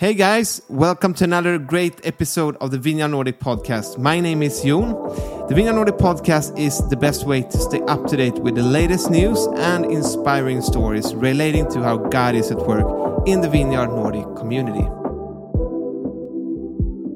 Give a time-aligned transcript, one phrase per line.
[0.00, 3.98] Hey guys, welcome to another great episode of the Vineyard Nordic podcast.
[3.98, 4.92] My name is Jon.
[5.48, 8.62] The Vineyard Nordic podcast is the best way to stay up to date with the
[8.62, 13.88] latest news and inspiring stories relating to how God is at work in the Vineyard
[13.88, 14.88] Nordic community.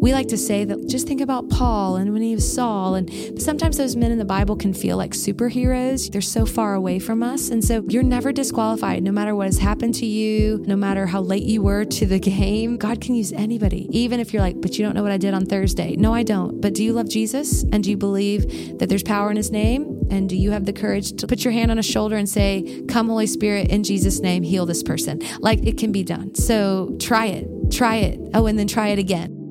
[0.03, 2.97] We like to say that just think about Paul and when he was Saul.
[2.97, 6.11] And sometimes those men in the Bible can feel like superheroes.
[6.11, 7.51] They're so far away from us.
[7.51, 11.21] And so you're never disqualified, no matter what has happened to you, no matter how
[11.21, 12.79] late you were to the game.
[12.79, 15.35] God can use anybody, even if you're like, but you don't know what I did
[15.35, 15.95] on Thursday.
[15.95, 16.61] No, I don't.
[16.61, 17.63] But do you love Jesus?
[17.63, 20.05] And do you believe that there's power in his name?
[20.11, 22.83] And do you have the courage to put your hand on a shoulder and say,
[22.89, 25.21] Come, Holy Spirit, in Jesus' name, heal this person?
[25.39, 26.35] Like it can be done.
[26.35, 28.19] So try it, try it.
[28.35, 29.42] Oh, and then try it again.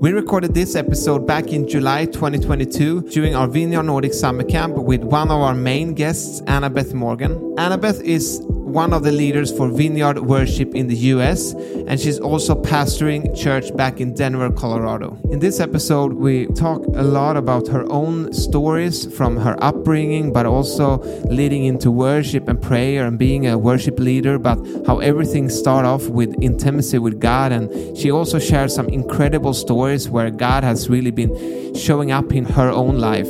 [0.00, 5.02] We recorded this episode back in July 2022 during our Vineyard Nordic summer camp with
[5.02, 7.34] one of our main guests, Annabeth Morgan.
[7.56, 12.54] Annabeth is one of the leaders for Vineyard Worship in the US, and she's also
[12.54, 15.18] pastoring church back in Denver, Colorado.
[15.30, 20.46] In this episode, we talk a lot about her own stories from her upbringing, but
[20.46, 20.98] also
[21.30, 26.08] leading into worship and prayer and being a worship leader, but how everything started off
[26.08, 27.52] with intimacy with God.
[27.52, 32.44] And she also shares some incredible stories where God has really been showing up in
[32.44, 33.28] her own life.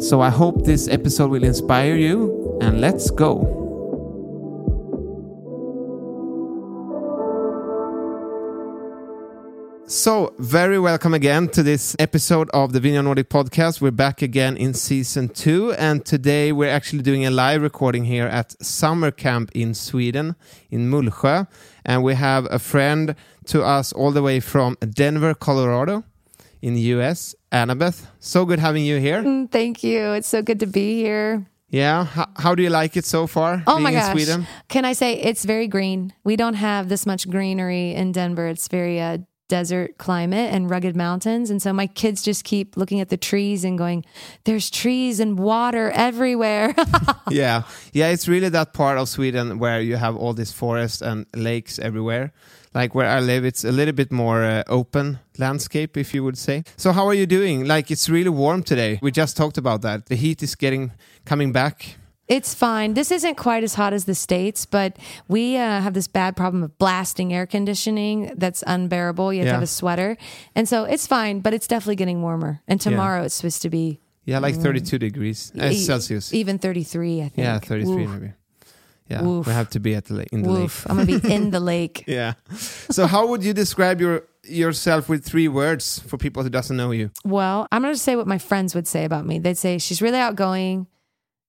[0.00, 3.65] So I hope this episode will inspire you, and let's go.
[9.88, 13.80] So, very welcome again to this episode of the Vineyard Nordic podcast.
[13.80, 18.26] We're back again in season two, and today we're actually doing a live recording here
[18.26, 20.34] at summer camp in Sweden,
[20.72, 21.46] in Mullsjö.
[21.84, 23.14] And we have a friend
[23.46, 26.02] to us all the way from Denver, Colorado,
[26.60, 28.08] in the US, Annabeth.
[28.18, 29.22] So good having you here.
[29.22, 30.14] Mm, Thank you.
[30.14, 31.46] It's so good to be here.
[31.68, 33.62] Yeah, how, how do you like it so far?
[33.68, 34.12] Oh being my in gosh.
[34.12, 34.48] Sweden?
[34.68, 36.12] Can I say it's very green?
[36.24, 38.48] We don't have this much greenery in Denver.
[38.48, 39.18] It's very uh,
[39.48, 41.50] desert climate and rugged mountains.
[41.50, 44.04] And so my kids just keep looking at the trees and going,
[44.44, 46.74] there's trees and water everywhere.
[47.30, 47.62] yeah.
[47.92, 51.78] Yeah it's really that part of sweden where you have all this forest and lakes
[51.78, 52.32] everywhere.
[52.74, 56.38] Like where i live it's a little bit more uh, open landscape if you would
[56.38, 56.64] say.
[56.76, 57.64] So how are you doing?
[57.64, 58.98] Like it's really warm today.
[59.02, 60.06] We just talked about that.
[60.06, 60.92] The heat is getting
[61.24, 61.96] coming back
[62.28, 62.94] it's fine.
[62.94, 64.96] This isn't quite as hot as the States, but
[65.28, 69.32] we uh, have this bad problem of blasting air conditioning that's unbearable.
[69.32, 70.16] You have to have a sweater.
[70.54, 72.62] And so it's fine, but it's definitely getting warmer.
[72.66, 77.20] And tomorrow it's supposed to be yeah like 32 degrees uh, e- celsius even 33,
[77.22, 77.38] I think.
[77.38, 78.10] yeah 33 Oof.
[78.10, 78.32] maybe
[79.08, 79.46] yeah Woof.
[79.46, 80.84] we have to be at the lake in the Woof.
[80.84, 82.02] lake I'm going to be in the lake.
[82.08, 82.32] yeah
[82.90, 86.90] so how would you describe your yourself with three words for people who doesn't know
[86.90, 89.38] you Well, I'm going to say what my friends would say about me.
[89.38, 90.88] They'd say she's really outgoing,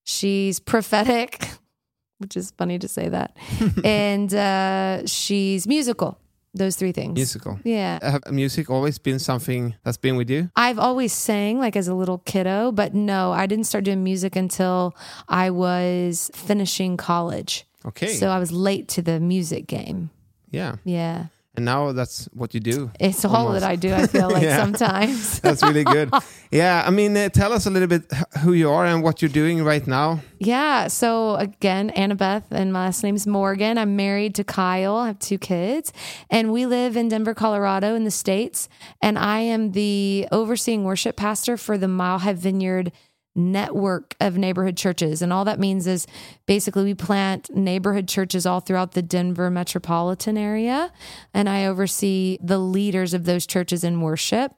[0.08, 1.50] she's prophetic,
[2.20, 3.36] which is funny to say that,
[3.84, 6.18] and uh, she's musical.
[6.54, 7.14] Those three things.
[7.14, 8.00] musical Yeah.
[8.02, 11.94] have music always been something that's been with you I've always sang like as a
[11.94, 14.96] little kiddo, but no, I didn't start doing music until
[15.28, 17.68] I was finishing college.
[17.86, 20.10] okay So I was late to the music game.
[20.50, 21.28] yeah Yeah.
[21.58, 23.62] And now that's what you do It's all Almost.
[23.62, 24.58] that I do, I feel like Yeah.
[24.64, 25.40] sometimes.
[25.46, 26.10] that's really good
[26.52, 28.04] yeah i mean uh, tell us a little bit
[28.44, 30.88] who you are and what you're doing right now Yeah.
[30.88, 33.78] So again, Annabeth, and my last name's Morgan.
[33.80, 34.96] I'm married to Kyle.
[34.98, 35.92] I have two kids,
[36.30, 38.70] and we live in Denver, Colorado, in the States.
[39.02, 42.92] And I am the overseeing worship pastor for the Mile High Vineyard
[43.38, 45.22] network of neighborhood churches.
[45.22, 46.08] And all that means is
[46.48, 50.92] basically we plant neighborhood churches all throughout the Denver metropolitan area.
[51.34, 54.54] And I oversee the leaders of those churches in worship.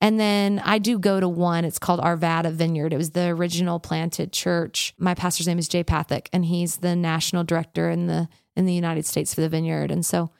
[0.00, 1.64] And then I do go to one.
[1.64, 2.92] It's called Arvada Vineyard.
[2.92, 4.92] It was the original planted church.
[4.98, 8.74] My pastor's name is Jay Pathak, and he's the national director in the in the
[8.74, 9.90] United States for the vineyard.
[9.90, 10.30] And so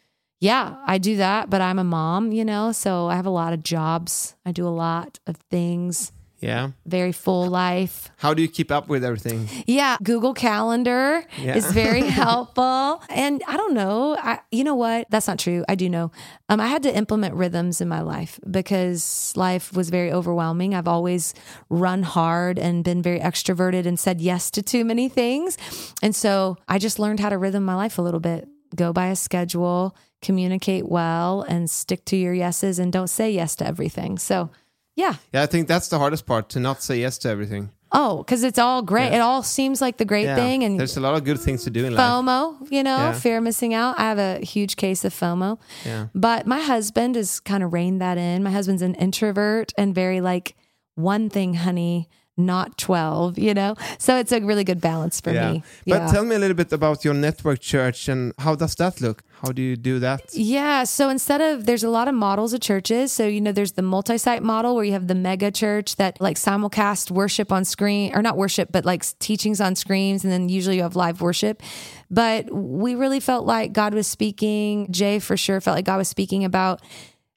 [0.40, 3.52] yeah, I do that, but I'm a mom, you know, so I have a lot
[3.52, 4.36] of jobs.
[4.44, 6.12] I do a lot of things.
[6.44, 8.10] Yeah Very full life.
[8.24, 11.56] how do you keep up with everything Yeah, Google Calendar Yeah.
[11.56, 13.02] is very helpful.
[13.08, 15.00] And I don't know, I you know what?
[15.10, 15.64] That's not true.
[15.68, 16.06] I do know.
[16.50, 20.74] Um, I had to implement rhythms in my life because life was very overwhelming.
[20.74, 21.34] I've always
[21.70, 25.56] run hard and been very extroverted and said yes to too many things.
[26.02, 28.46] And so I just learned how to rhythm my life a little bit.
[28.76, 33.56] Go by a schedule, communicate well, and stick to your yeses and don't say yes
[33.56, 34.18] to everything.
[34.18, 34.50] So
[34.96, 35.14] yeah.
[35.32, 38.42] yeah i think that's the hardest part to not say yes to everything Oh, because
[38.42, 39.10] it's all great.
[39.10, 39.18] Yeah.
[39.18, 41.62] It all seems like the great yeah thing, and there's a lot of good things
[41.62, 43.12] to do in life FOMO, you know, Yeah.
[43.12, 43.94] fear of missing out.
[44.00, 45.58] I have a huge case of FOMO.
[45.86, 46.08] Yeah.
[46.12, 48.42] But my husband has kind of reined that in.
[48.42, 50.56] My husband's an introvert and very like
[50.96, 53.76] one thing, honey, not 12, you know?
[53.98, 55.52] So it's a really good balance for yeah.
[55.52, 55.62] me.
[55.86, 56.06] But yeah.
[56.12, 59.22] tell me a little bit about your network church and how does that look?
[59.42, 60.34] How do you do that?
[60.34, 60.84] Yeah.
[60.84, 63.12] So instead of, there's a lot of models of churches.
[63.12, 66.20] So, you know, there's the multi site model where you have the mega church that
[66.20, 70.24] like simulcast worship on screen, or not worship, but like teachings on screens.
[70.24, 71.62] And then usually you have live worship.
[72.10, 74.90] But we really felt like God was speaking.
[74.90, 76.80] Jay for sure felt like God was speaking about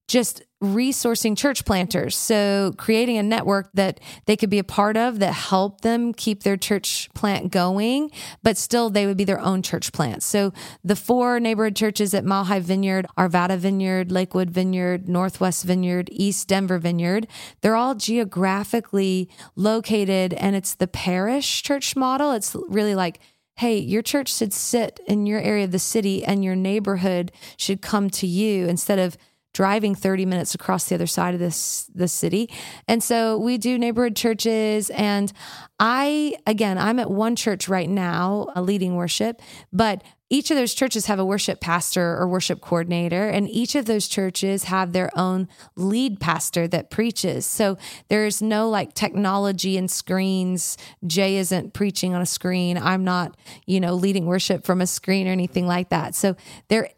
[0.08, 2.18] just resourcing church planters.
[2.18, 6.44] So creating a network that they could be a part of that help them keep
[6.44, 8.12] their church plant going,
[8.42, 10.26] but still they would be their own church plants.
[10.26, 16.10] So the four neighborhood churches at Mile High Vineyard, Arvada Vineyard, Lakewood Vineyard, Northwest Vineyard,
[16.12, 17.28] East Denver Vineyard,
[17.62, 22.32] they're all geographically located and it's the parish church model.
[22.32, 23.20] It's really like
[23.58, 27.82] hey, your church should sit in your area of the city and your neighborhood should
[27.82, 29.18] come to you instead of
[29.58, 32.48] driving 30 minutes across the other side of this the city.
[32.88, 35.34] And so we do neighborhood churches and
[35.80, 39.42] I again, I'm at one church right now, a leading worship,
[39.74, 43.86] but each of those churches have a worship pastor or worship coordinator, and each of
[43.86, 47.46] those churches have their own lead pastor that preaches.
[47.46, 47.78] So
[48.10, 50.78] there's no like technology and screens.
[51.06, 52.78] Jay isn't preaching on a screen.
[52.78, 56.14] I'm not, you know, leading worship from a screen or anything like that.
[56.14, 56.36] So
[56.68, 56.90] there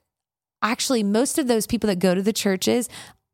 [0.62, 2.90] actually most of those people that go to the churches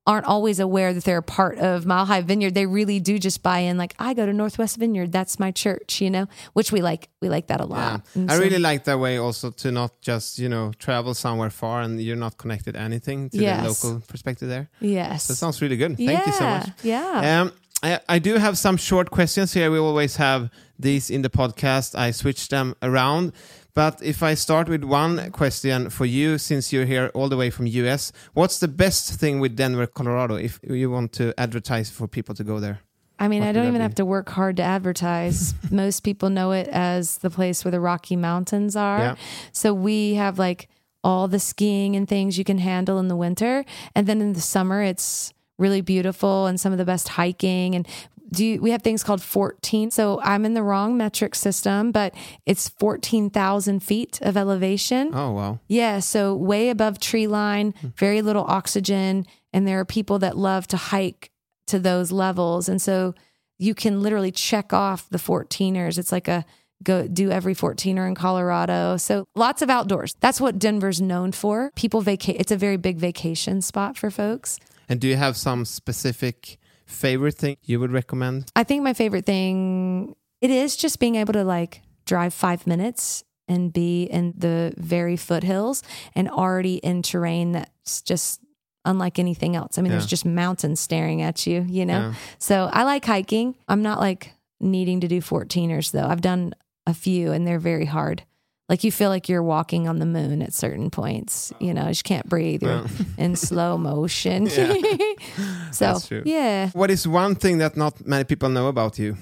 [0.07, 2.53] aren't always aware that they're a part of Mile High Vineyard.
[2.53, 5.99] They really do just buy in like I go to Northwest Vineyard, that's my church,
[5.99, 8.01] you know, which we like we like that a lot.
[8.15, 8.25] Yeah.
[8.29, 11.81] I so, really like that way also to not just, you know, travel somewhere far
[11.81, 13.61] and you're not connected anything to yes.
[13.81, 14.69] the local perspective there.
[14.79, 15.27] Yes.
[15.27, 15.97] That sounds really good.
[15.97, 16.69] Thank yeah, you so much.
[16.83, 17.41] Yeah.
[17.41, 17.51] Um
[17.83, 19.69] I, I do have some short questions here.
[19.69, 20.49] We always have
[20.79, 21.93] these in the podcast.
[21.93, 23.33] I switch them around.
[23.75, 27.49] But if I start with one question for you, since you're here all the way
[27.49, 32.07] from US, what's the best thing with Denver, Colorado, if you want to advertise for
[32.07, 32.79] people to go there?
[33.19, 33.83] I mean, what I don't even be?
[33.83, 35.53] have to work hard to advertise.
[35.71, 38.99] Most people know it as the place where the Rocky Mountains are.
[38.99, 39.15] Yeah.
[39.51, 40.69] So we have like
[41.03, 43.65] all the skiing and things you can handle in the winter.
[43.93, 47.75] And then in the summer, it's really beautiful and some of the best hiking.
[47.75, 47.87] And
[48.35, 52.13] do you, we have things called 14 so i'm in the wrong metric system but
[52.45, 57.87] it's 14000 feet of elevation oh wow yeah so way above tree line hmm.
[57.97, 61.31] very little oxygen and there are people that love to hike
[61.67, 63.13] to those levels and so
[63.57, 66.45] you can literally check off the 14ers it's like a
[66.83, 68.97] go do every 14er in Colorado.
[68.97, 70.15] So lots of outdoors.
[70.19, 71.71] That's what Denver's known for.
[71.75, 72.37] People vacate.
[72.39, 74.59] It's a very big vacation spot for folks.
[74.87, 78.51] And do you have some specific favorite thing you would recommend?
[78.55, 83.23] I think my favorite thing it is just being able to like drive 5 minutes
[83.47, 85.83] and be in the very foothills
[86.13, 88.41] and already in terrain that's just
[88.85, 89.77] unlike anything else.
[89.77, 89.97] I mean, yeah.
[89.97, 91.99] there's just mountains staring at you, you know?
[91.99, 92.13] Yeah.
[92.37, 93.55] So I like hiking.
[93.67, 96.05] I'm not like needing to do 14ers though.
[96.05, 96.53] I've done
[96.85, 98.23] a few and they're very hard
[98.69, 101.53] like you feel like you're walking on the moon at certain points.
[101.59, 102.63] You know, you just can't breathe.
[102.63, 102.85] You're
[103.17, 104.49] in slow motion.
[105.71, 106.69] so yeah.
[106.71, 109.17] What is one thing that not many people know about you?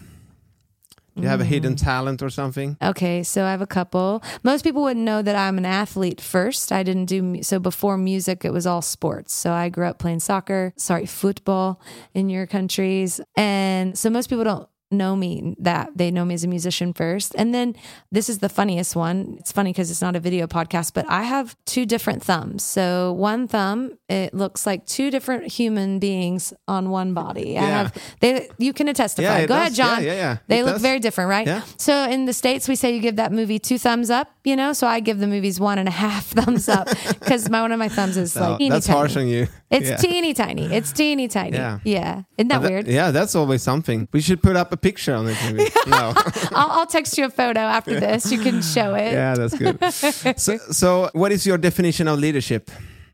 [1.15, 1.83] Do you have a hidden mm.
[1.83, 2.75] talent or something?
[2.81, 4.23] Okay, so I have a couple.
[4.41, 6.71] Most people wouldn't know that I'm an athlete first.
[6.71, 9.31] I didn't do so before music, it was all sports.
[9.31, 11.79] So I grew up playing soccer, sorry, football
[12.15, 13.21] in your countries.
[13.35, 17.33] And so most people don't know me that they know me as a musician first.
[17.37, 17.75] And then
[18.11, 19.35] this is the funniest one.
[19.39, 22.63] It's funny because it's not a video podcast, but I have two different thumbs.
[22.63, 27.51] So one thumb, it looks like two different human beings on one body.
[27.51, 27.63] Yeah.
[27.63, 29.57] I have they you can attest to yeah, Go does.
[29.57, 30.03] ahead, John.
[30.03, 30.37] Yeah, yeah, yeah.
[30.47, 30.81] They it look does.
[30.81, 31.47] very different, right?
[31.47, 31.61] Yeah.
[31.77, 34.73] So in the States we say you give that movie two thumbs up, you know?
[34.73, 37.79] So I give the movies one and a half thumbs up because my one of
[37.79, 38.97] my thumbs is no, like teeny That's tiny.
[38.97, 39.47] harsh on you.
[39.69, 39.95] It's yeah.
[39.97, 40.65] teeny tiny.
[40.73, 41.57] It's teeny tiny.
[41.57, 41.79] Yeah.
[41.83, 42.23] Yeah.
[42.37, 42.87] Isn't that, that, weird?
[42.87, 44.07] Yeah, that's always something.
[44.11, 45.69] We should put up a picture on it maybe.
[45.87, 46.13] no.
[46.51, 48.31] I'll, I'll, text you a photo after this.
[48.31, 49.13] You can show it.
[49.13, 50.39] Yeah, that's good.
[50.39, 52.69] so, so, what is your definition of leadership?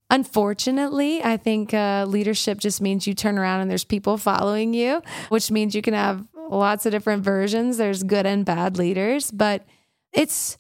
[0.10, 5.04] Unfortunately, I think uh, leadership just means you turn around and there's people following you,
[5.30, 7.78] which means you can have lots of different versions.
[7.78, 9.66] There's good and bad leaders, but
[10.12, 10.58] it's.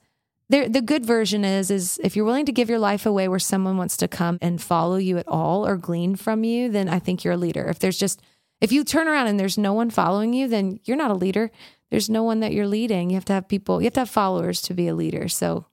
[0.49, 3.77] The good version is is if you're willing to give your life away where someone
[3.77, 7.23] wants to come and follow you at all or glean from you, then I think
[7.23, 7.65] you're a leader.
[7.65, 8.21] If there's just
[8.59, 11.51] if you turn around and there's no one following you, then you're not a leader
[11.89, 13.09] there's no one that you're leading.
[13.09, 15.27] You have to have people, you have to have followers to be a leader.
[15.27, 15.65] So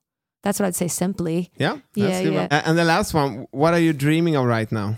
[0.43, 1.51] that's what I'd say simply.
[1.57, 1.77] Yeah.
[1.93, 2.47] yeah, yeah.
[2.65, 4.97] And the last one, what are you dreaming of right now?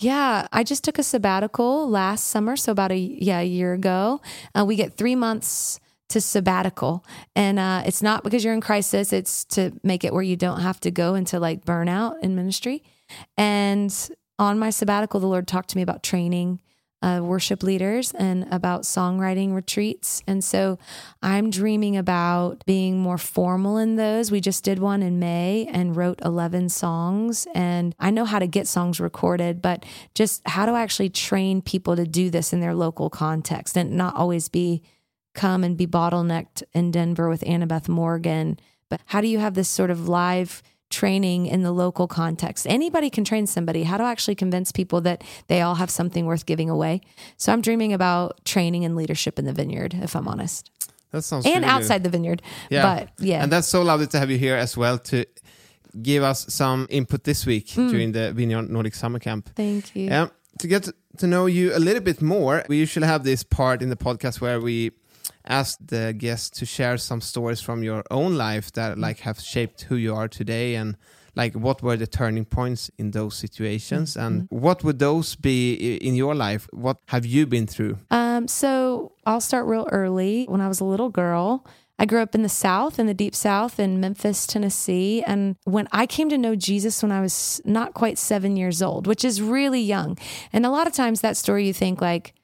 [0.00, 4.20] Yeah, I just took a sabbatical last summer, so about a yeah a year ago.
[4.54, 7.04] Uh, we get three months to sabbatical,
[7.36, 10.60] and uh, it's not because you're in crisis; it's to make it where you don't
[10.60, 12.82] have to go into like burnout in ministry.
[13.36, 13.94] And
[14.38, 16.60] on my sabbatical, the Lord talked to me about training
[17.00, 20.22] uh, worship leaders and about songwriting retreats.
[20.26, 20.78] And so
[21.22, 24.30] I'm dreaming about being more formal in those.
[24.30, 27.46] We just did one in May and wrote 11 songs.
[27.54, 29.84] And I know how to get songs recorded, but
[30.14, 34.16] just how to actually train people to do this in their local context and not
[34.16, 34.82] always be
[35.38, 38.58] come and be bottlenecked in Denver with Annabeth Morgan.
[38.88, 42.66] But how do you have this sort of live training in the local context.
[42.66, 43.82] Anybody can train somebody.
[43.82, 47.02] How to actually convince people that they all have something worth giving away.
[47.36, 50.70] So I'm dreaming about training and leadership in the vineyard, if I'm honest.
[51.10, 52.04] That sounds and really outside good.
[52.04, 52.42] the vineyard.
[52.70, 52.82] Yeah.
[52.82, 53.42] But yeah.
[53.42, 55.26] And that's so lovely to have you here as well to
[56.02, 57.88] give us some input this week Hmm.
[57.88, 59.50] during the Vineyard Nordic Summer Camp.
[59.54, 60.04] Thank you.
[60.06, 60.28] Yeah.
[60.60, 63.90] To get to know you a little bit more, we usually have this part in
[63.90, 64.90] the podcast where we
[65.44, 69.82] ask the guests to share some stories from your own life that like have shaped
[69.82, 70.96] who you are today and
[71.34, 76.14] like what were the turning points in those situations and what would those be in
[76.14, 80.44] your life what have you been through Um, so I'll start real early.
[80.48, 81.64] When I was a little girl,
[81.98, 85.22] I grew up in the South, in the deep South, in Memphis, Tennessee.
[85.26, 89.08] And when I came to know Jesus when I was not quite seven years old,
[89.08, 90.16] which is really young.
[90.52, 92.34] And a lot of times that story, you think like,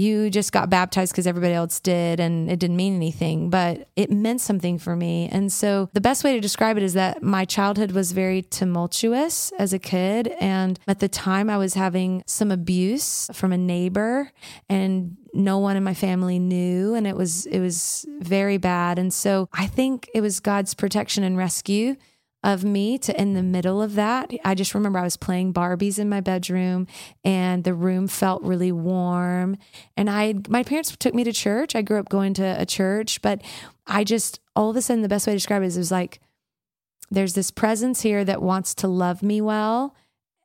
[0.00, 4.10] you just got baptized because everybody else did and it didn't mean anything, but it
[4.10, 5.28] meant something for me.
[5.30, 9.52] And so the best way to describe it is that my childhood was very tumultuous
[9.58, 10.28] as a kid.
[10.40, 14.32] And at the time, I was having some abuse from a neighbor
[14.70, 19.14] and no one in my family knew and it was it was very bad and
[19.14, 21.94] so i think it was god's protection and rescue
[22.42, 24.30] of me to in the middle of that.
[24.44, 26.86] I just remember I was playing Barbies in my bedroom
[27.22, 29.58] and the room felt really warm.
[29.96, 31.74] And I my parents took me to church.
[31.74, 33.42] I grew up going to a church, but
[33.86, 35.90] I just all of a sudden the best way to describe it is it was
[35.90, 36.20] like
[37.10, 39.94] there's this presence here that wants to love me well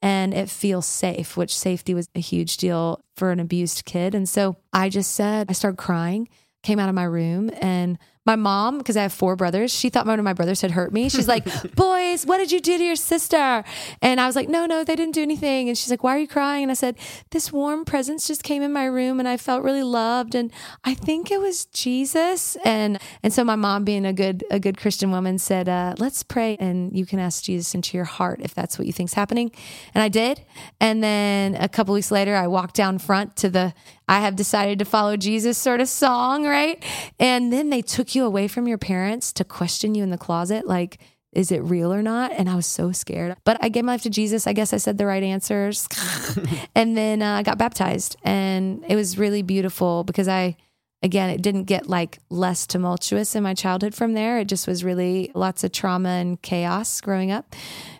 [0.01, 4.13] and it feels safe, which safety was a huge deal for an abused kid.
[4.13, 6.27] And so I just said, I started crying,
[6.61, 10.08] came out of my room, and my mom, because I have four brothers, she thought
[10.08, 11.10] one of my brothers had hurt me.
[11.10, 13.63] She's like, Boys, what did you do to your sister?
[14.01, 15.70] And I was like, No, no, they didn't do anything.
[15.70, 16.63] And she's like, Why are you crying?
[16.63, 16.98] And I said,
[17.29, 20.34] This warm presence just came in my room and I felt really loved.
[20.34, 20.51] And
[20.84, 22.58] I think it was Jesus.
[22.65, 26.24] And and so my mom, being a good a good Christian woman, said, uh, Let's
[26.24, 29.51] pray and you can ask Jesus into your heart if that's what you think's happening.
[29.94, 30.41] And I did.
[30.79, 33.74] And then a couple weeks later, I walked down front to the
[34.07, 36.83] I have decided to follow Jesus sort of song, right?
[37.19, 40.67] And then they took you away from your parents to question you in the closet,
[40.67, 41.00] like,
[41.35, 42.31] is it real or not?
[42.31, 43.35] And I was so scared.
[43.43, 44.47] But I gave my life to Jesus.
[44.47, 45.88] I guess I said the right answers.
[46.75, 48.15] and then uh, I got baptized.
[48.24, 50.55] And it was really beautiful because I,
[51.03, 54.39] again, it didn't get like less tumultuous in my childhood from there.
[54.39, 57.53] It just was really lots of trauma and chaos growing up.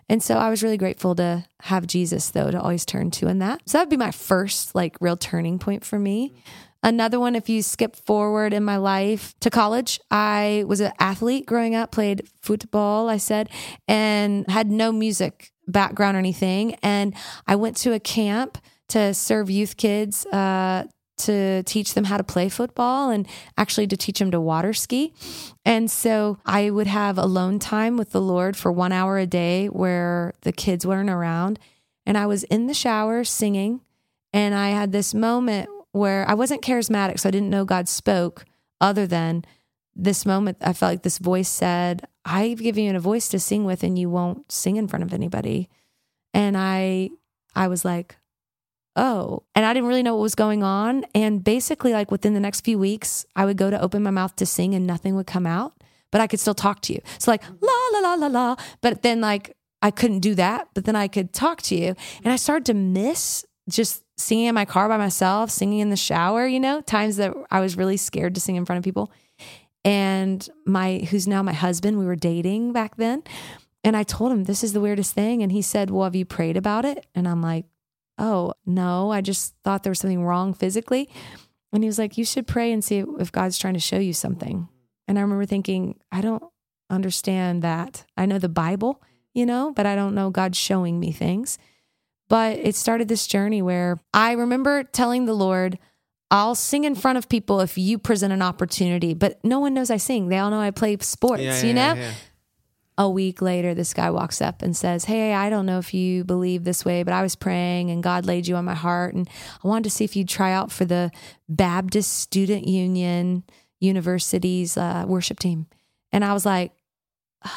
[0.08, 3.40] And so I was really grateful to have Jesus, though, to always turn to in
[3.40, 3.62] that.
[3.66, 6.34] So that'd be my first like real turning point for me.
[6.82, 11.44] Another one, if you skip forward in my life to college, I was an athlete
[11.46, 13.48] growing up, played football, I said,
[13.88, 16.76] and had no music background or anything.
[16.82, 17.14] And
[17.46, 18.58] I went to a camp
[18.90, 20.84] to serve youth kids uh,
[21.18, 25.14] to teach them how to play football and actually to teach them to water ski.
[25.64, 29.66] And so I would have alone time with the Lord for one hour a day
[29.66, 31.58] where the kids weren't around.
[32.04, 33.80] And I was in the shower singing.
[34.32, 38.44] And I had this moment where I wasn't charismatic, so I didn't know God spoke
[38.80, 39.44] other than
[39.94, 40.58] this moment.
[40.60, 43.98] I felt like this voice said, I've given you a voice to sing with, and
[43.98, 45.70] you won't sing in front of anybody.
[46.34, 47.10] And I,
[47.54, 48.16] I was like,
[48.96, 51.04] oh, and I didn't really know what was going on.
[51.14, 54.34] And basically, like within the next few weeks, I would go to open my mouth
[54.36, 55.74] to sing and nothing would come out,
[56.10, 57.00] but I could still talk to you.
[57.18, 57.64] So, like, mm-hmm.
[57.64, 58.56] la, la, la, la, la.
[58.80, 61.94] But then, like, I couldn't do that, but then I could talk to you.
[62.24, 65.96] And I started to miss just singing in my car by myself, singing in the
[65.96, 69.12] shower, you know, times that I was really scared to sing in front of people.
[69.84, 73.22] And my, who's now my husband, we were dating back then.
[73.84, 75.42] And I told him, this is the weirdest thing.
[75.42, 77.06] And he said, well, have you prayed about it?
[77.14, 77.66] And I'm like,
[78.18, 81.08] oh, no, I just thought there was something wrong physically.
[81.72, 84.12] And he was like, you should pray and see if God's trying to show you
[84.12, 84.68] something.
[85.08, 86.42] And I remember thinking, I don't
[86.88, 88.04] understand that.
[88.16, 89.02] I know the Bible,
[89.34, 91.58] you know, but I don't know God showing me things.
[92.28, 95.78] But it started this journey where I remember telling the Lord,
[96.30, 99.90] I'll sing in front of people if you present an opportunity, but no one knows
[99.90, 100.28] I sing.
[100.28, 102.00] They all know I play sports, Yeah, you yeah, know?
[102.00, 102.12] yeah.
[102.98, 106.24] A week later, this guy walks up and says, Hey, I don't know if you
[106.24, 109.14] believe this way, but I was praying and God laid you on my heart.
[109.14, 109.28] And
[109.62, 111.10] I wanted to see if you'd try out for the
[111.48, 113.44] Baptist Student Union
[113.80, 115.66] University's uh, worship team.
[116.12, 116.72] And I was like,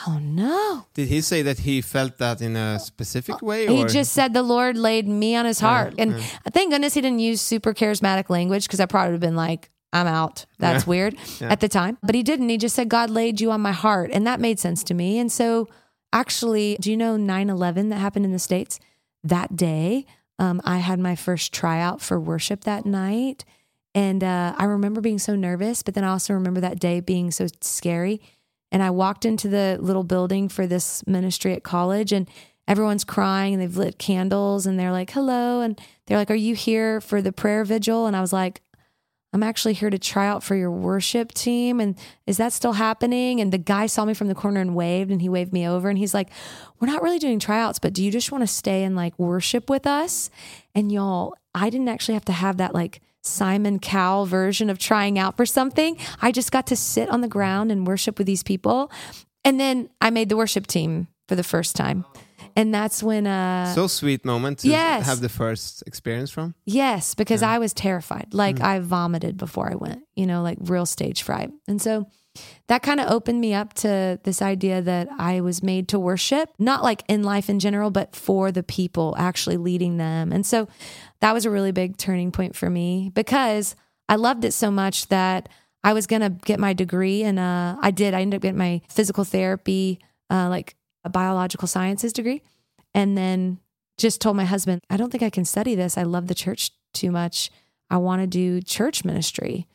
[0.08, 0.86] oh no.
[0.94, 3.68] Did he say that he felt that in a specific way?
[3.68, 5.94] He just said the Lord laid me on his heart.
[5.98, 6.20] and
[6.52, 9.70] thank goodness he didn't use super charismatic language because I probably would have been like,
[9.92, 10.46] I'm out.
[10.60, 10.90] That's Yeah.
[10.90, 11.98] weird at the time.
[12.04, 12.50] But he didn't.
[12.50, 14.12] He just said, God laid you on my heart.
[14.14, 15.18] And that made sense to me.
[15.20, 15.68] And so,
[16.14, 18.80] actually, do you know 9 11 that happened in the States?
[19.24, 20.06] That day,
[20.38, 23.46] um, I had my first tryout for worship that night.
[23.96, 27.32] And uh, I remember being so nervous, but then I also remember that day being
[27.32, 28.22] so scary.
[28.72, 32.30] And I walked into the little building for this ministry at college, and
[32.68, 35.62] everyone's crying and they've lit candles and they're like, hello.
[35.62, 38.06] And they're like, are you here for the prayer vigil?
[38.06, 38.62] And I was like,
[39.32, 41.80] I'm actually here to try out for your worship team.
[41.80, 43.40] And is that still happening?
[43.40, 45.90] And the guy saw me from the corner and waved and he waved me over
[45.90, 46.30] and he's like,
[46.80, 49.70] We're not really doing tryouts, but do you just want to stay and like worship
[49.70, 50.30] with us?
[50.74, 55.20] And y'all, I didn't actually have to have that like Simon Cowell version of trying
[55.20, 55.98] out for something.
[56.22, 58.92] I just got to sit on the ground and worship with these people.
[59.46, 62.06] And then I made the worship team for the first time.
[62.08, 62.22] Oh.
[62.60, 65.06] And that's when uh so sweet moment to Yes.
[65.06, 66.56] have the first experience from.
[66.66, 68.34] Yes, because I was terrified.
[68.34, 71.52] Like I vomited before I went, you know, like real stage fright.
[71.68, 72.06] And so
[72.68, 76.50] that kind of opened me up to this idea that I was made to worship,
[76.60, 80.32] not like in life in general, but for the people, actually leading them.
[80.32, 80.68] And so
[81.22, 83.76] that was a really big turning point for me because
[84.08, 85.50] I loved it so much that
[85.84, 87.24] I was going to get my degree.
[87.24, 88.14] And uh, I did.
[88.14, 90.00] I ended up getting my physical therapy,
[90.30, 92.42] uh, like a biological sciences degree.
[92.94, 93.60] And then
[93.98, 95.98] just told my husband, I don't think I can study this.
[95.98, 97.52] I love the church too much.
[97.90, 99.68] I want to do church ministry.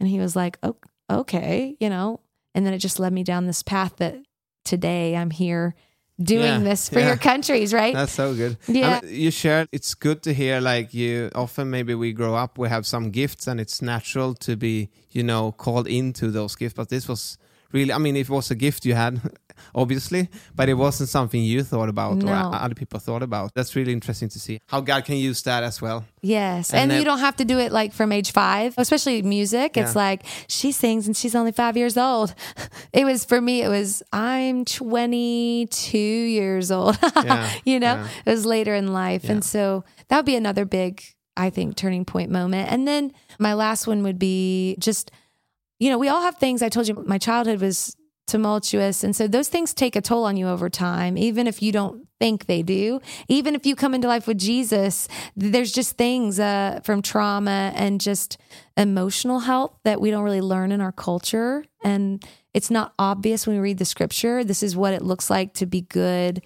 [0.00, 0.76] And he was like, oh,
[1.10, 2.20] okay, you know.
[2.54, 4.16] And then it just led me down this path that
[4.64, 5.74] today I'm here
[6.22, 7.08] doing Yeah, this for yeah.
[7.08, 7.92] your countries, right?
[7.92, 8.56] That's so good.
[8.68, 9.00] Yeah.
[9.02, 9.68] I mean, you shared.
[9.72, 10.60] It's good to hear.
[10.60, 14.56] Like you often, maybe we grow up, we have some gifts, and it's natural to
[14.56, 16.74] be, you know, called into those gifts.
[16.74, 17.36] But this was
[17.74, 17.92] really.
[17.92, 19.20] I mean, it was a gift you had,
[19.74, 23.52] obviously, but it wasn't something you thought about or other people thought about.
[23.54, 26.04] That's really interesting to see how God can use that as well.
[26.22, 26.72] Yes.
[26.72, 29.76] And And, you don't have to do it like from age five, especially music.
[29.76, 32.34] It's like she sings and she's only five years old.
[32.92, 36.96] It was for me, it was I'm 22 years old.
[37.24, 37.50] Yeah.
[37.64, 38.08] you know, Yeah.
[38.26, 39.28] it was later in life.
[39.28, 41.02] And so that would be another big,
[41.36, 42.70] I think, turning point moment.
[42.70, 45.10] And then my last one would be just,
[45.78, 46.62] you know, we all have things.
[46.62, 49.04] I told you my childhood was tumultuous.
[49.04, 52.08] And so those things take a toll on you over time, even if you don't
[52.18, 53.00] think they do.
[53.28, 58.00] Even if you come into life with Jesus, there's just things uh, from trauma and
[58.00, 58.38] just
[58.76, 61.64] emotional health that we don't really learn in our culture.
[61.84, 64.42] And it's not obvious when we read the scripture.
[64.42, 66.42] This is what it looks like to be good.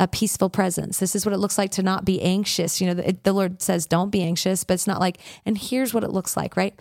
[0.00, 0.98] A peaceful presence.
[0.98, 2.80] This is what it looks like to not be anxious.
[2.80, 5.92] You know, the, the Lord says, don't be anxious, but it's not like, and here's
[5.92, 6.74] what it looks like, right?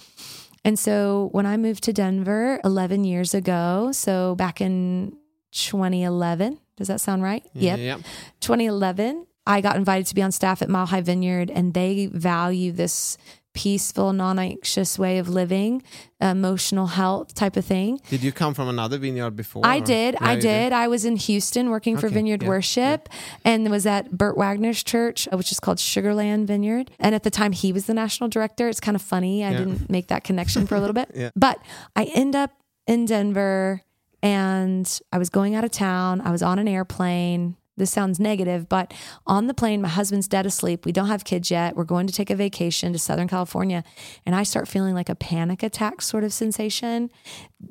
[0.65, 5.17] And so when I moved to Denver 11 years ago, so back in
[5.51, 7.45] 2011, does that sound right?
[7.53, 7.79] Yep.
[7.79, 7.97] Yeah.
[8.41, 12.71] 2011, I got invited to be on staff at Mile High Vineyard, and they value
[12.71, 13.17] this
[13.59, 15.83] peaceful, non anxious way of living,
[16.21, 17.99] emotional health type of thing.
[18.09, 19.65] Did you come from another vineyard before?
[19.65, 20.13] I did.
[20.13, 20.71] Yeah, I you did.
[20.71, 23.09] I was in Houston working for Vineyard yeah, Worship
[23.43, 26.89] and was at Bert Waggoner's church, uh, which is called Sugarland Vineyard.
[26.99, 28.69] And at the time, he was the national director.
[28.69, 29.43] It's kind of funny.
[29.43, 29.57] I Yeah.
[29.59, 31.11] didn't make that connection for a little bit.
[31.13, 31.31] Yeah.
[31.35, 31.59] But
[31.97, 32.51] I end up
[32.87, 33.81] in Denver
[34.23, 36.21] and I was going out of town.
[36.21, 37.55] I was on an airplane.
[37.79, 38.93] This sounds negative, but
[39.25, 40.85] on the plane, my husband's dead asleep.
[40.85, 41.75] We don't have kids yet.
[41.75, 43.83] We're going to take a vacation to Southern California.
[44.25, 47.09] And I start feeling like a panic attack sort of sensation.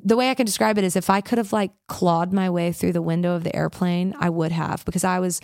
[0.02, 2.72] The way I can describe it is if I could have like clawed my way
[2.72, 5.40] through the window of the airplane, I would have because I was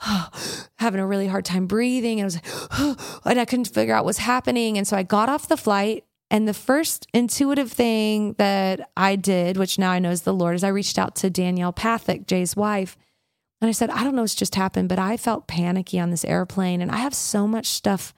[0.78, 2.20] having a really hard time breathing.
[2.20, 2.40] And
[2.70, 4.78] I was and I couldn't figure out what's happening.
[4.78, 6.04] And so I got off the flight.
[6.30, 10.56] And the first intuitive thing that I did, which now I know is the Lord,
[10.56, 12.96] is I reached out to Danielle Pathak, Jay's wife.
[13.64, 16.22] And I said, I don't know what's just happened, but I felt panicky on this
[16.26, 16.82] airplane.
[16.82, 18.12] And I have so much stuff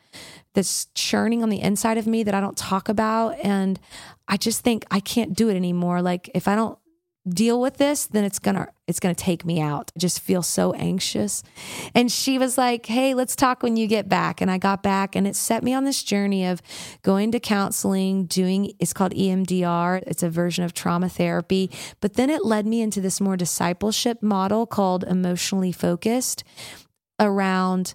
[0.54, 3.38] that's churning on the inside of me that I don't talk about.
[3.44, 3.78] And
[4.26, 6.02] I just think I can't do it anymore.
[6.02, 6.76] Like if I don't
[7.28, 9.90] deal with this, then it's gonna it's gonna take me out.
[9.96, 11.42] I just feel so anxious.
[11.94, 14.40] And she was like, Hey, let's talk when you get back.
[14.40, 16.62] And I got back and it set me on this journey of
[17.02, 20.02] going to counseling, doing it's called EMDR.
[20.06, 21.70] It's a version of trauma therapy.
[22.00, 26.44] But then it led me into this more discipleship model called emotionally focused
[27.18, 27.94] around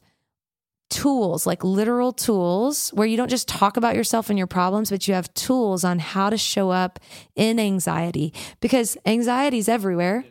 [0.89, 5.07] tools, like literal tools, where you don't just talk about yourself and your problems, but
[5.07, 6.99] you have tools on how to show up
[7.35, 10.25] in anxiety because anxiety is everywhere.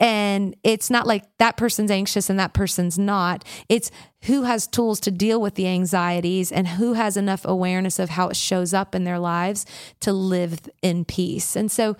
[0.00, 3.44] And it's not like that person's anxious and that person's not.
[3.68, 3.90] It's
[4.24, 8.28] who has tools to deal with the anxieties and who has enough awareness of how
[8.28, 9.66] it shows up in their lives
[10.00, 11.56] to live in peace.
[11.56, 11.96] And so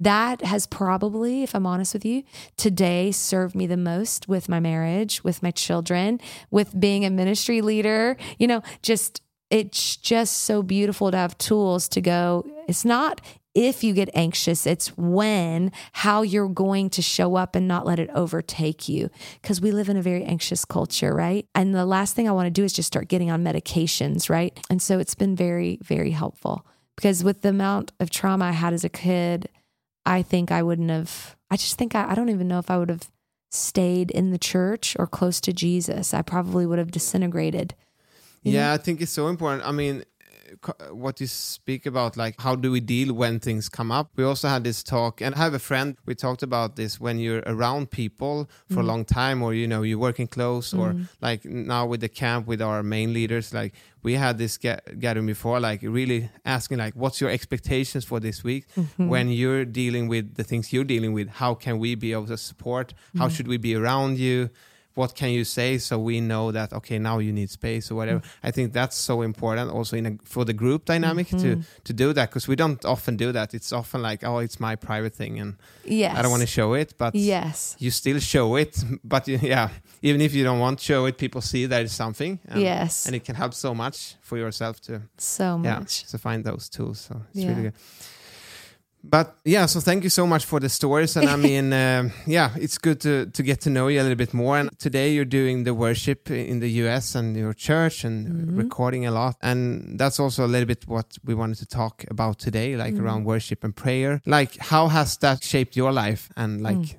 [0.00, 2.22] that has probably, if I'm honest with you,
[2.56, 7.62] today served me the most with my marriage, with my children, with being a ministry
[7.62, 8.16] leader.
[8.38, 12.44] You know, just it's just so beautiful to have tools to go.
[12.68, 13.20] It's not
[13.56, 17.98] if you get anxious, it's when, how you're going to show up and not let
[17.98, 19.08] it overtake you.
[19.40, 21.46] Because we live in a very anxious culture, right?
[21.54, 24.58] And the last thing I want to do is just start getting on medications, right?
[24.68, 26.66] And so it's been very, very helpful
[26.96, 29.48] because with the amount of trauma I had as a kid,
[30.04, 32.76] I think I wouldn't have, I just think I, I don't even know if I
[32.76, 33.10] would have
[33.50, 36.12] stayed in the church or close to Jesus.
[36.12, 37.74] I probably would have disintegrated.
[38.42, 39.66] Yeah, I think it's so important.
[39.66, 40.04] I mean,
[40.90, 44.48] what you speak about like how do we deal when things come up we also
[44.48, 47.90] had this talk and i have a friend we talked about this when you're around
[47.90, 48.80] people for mm.
[48.80, 50.78] a long time or you know you're working close mm.
[50.78, 55.26] or like now with the camp with our main leaders like we had this gathering
[55.26, 59.08] before like really asking like what's your expectations for this week mm-hmm.
[59.08, 62.38] when you're dealing with the things you're dealing with how can we be able to
[62.38, 63.20] support mm.
[63.20, 64.50] how should we be around you
[64.96, 68.20] what can you say so we know that okay now you need space or whatever.
[68.20, 68.46] Mm-hmm.
[68.48, 71.60] i think that's so important also in a, for the group dynamic mm-hmm.
[71.60, 73.54] to to do that because we don't often do that.
[73.54, 76.74] It's often like oh it's my private thing and yes i don't want to show
[76.74, 77.76] it but yes.
[77.78, 79.68] you still show it but yeah
[80.02, 83.06] even if you don't want to show it people see that it's something and, yes.
[83.06, 86.02] and it can help so much for yourself to so much.
[86.02, 87.48] yeah, to find those tools so it's yeah.
[87.50, 87.74] really good
[89.08, 92.50] but yeah, so thank you so much for the stories, and I mean, uh, yeah,
[92.56, 94.58] it's good to to get to know you a little bit more.
[94.58, 97.14] And today you're doing the worship in the U.S.
[97.14, 98.56] and your church and mm-hmm.
[98.56, 102.38] recording a lot, and that's also a little bit what we wanted to talk about
[102.38, 103.04] today, like mm-hmm.
[103.04, 104.20] around worship and prayer.
[104.26, 106.94] Like, how has that shaped your life, and like mm.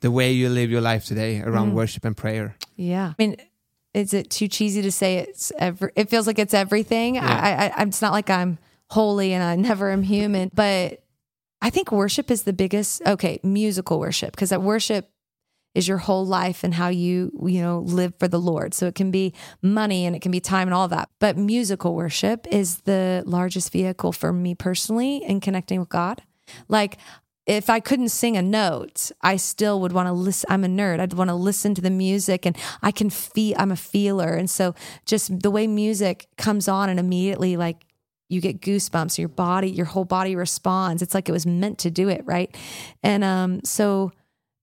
[0.00, 1.74] the way you live your life today around mm.
[1.74, 2.56] worship and prayer?
[2.76, 3.36] Yeah, I mean
[3.94, 7.70] is it too cheesy to say it's every it feels like it's everything yeah.
[7.74, 8.58] I, I it's not like i'm
[8.90, 11.00] holy and i never am human but
[11.66, 15.10] I think worship is the biggest, okay, musical worship, because that worship
[15.74, 18.72] is your whole life and how you, you know, live for the Lord.
[18.72, 21.08] So it can be money and it can be time and all that.
[21.18, 26.22] But musical worship is the largest vehicle for me personally in connecting with God.
[26.68, 26.98] Like,
[27.46, 30.46] if I couldn't sing a note, I still would want to listen.
[30.48, 31.00] I'm a nerd.
[31.00, 34.34] I'd want to listen to the music and I can feel, I'm a feeler.
[34.34, 37.86] And so just the way music comes on and immediately like
[38.28, 41.90] you get goosebumps your body your whole body responds it's like it was meant to
[41.90, 42.56] do it right
[43.02, 44.12] and um so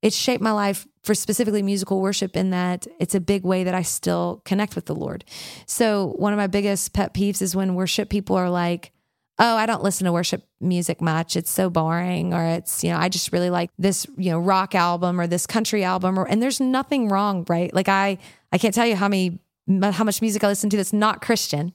[0.04, 3.74] it shaped my life for specifically musical worship in that it's a big way that
[3.74, 5.24] I still connect with the Lord.
[5.66, 8.92] So one of my biggest pet peeves is when worship people are like,
[9.40, 11.36] "Oh, I don't listen to worship music much.
[11.38, 14.76] It's so boring or it's, you know, I just really like this, you know, rock
[14.76, 17.74] album or this country album or and there's nothing wrong, right?
[17.74, 18.18] Like I
[18.52, 19.40] I can't tell you how many
[19.82, 21.74] how much music I listen to that's not Christian.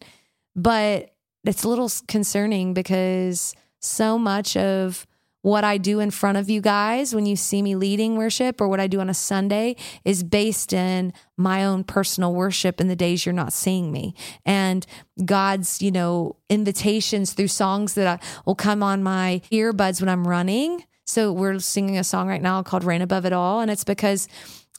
[0.55, 5.07] But it's a little concerning because so much of
[5.43, 8.69] what I do in front of you guys when you see me leading worship or
[8.69, 12.97] what I do on a Sunday is based in my own personal worship in the
[12.97, 14.85] days you're not seeing me and
[15.25, 20.27] God's, you know, invitations through songs that I, will come on my earbuds when I'm
[20.27, 20.85] running.
[21.07, 23.61] So we're singing a song right now called Reign Above It All.
[23.61, 24.29] And it's because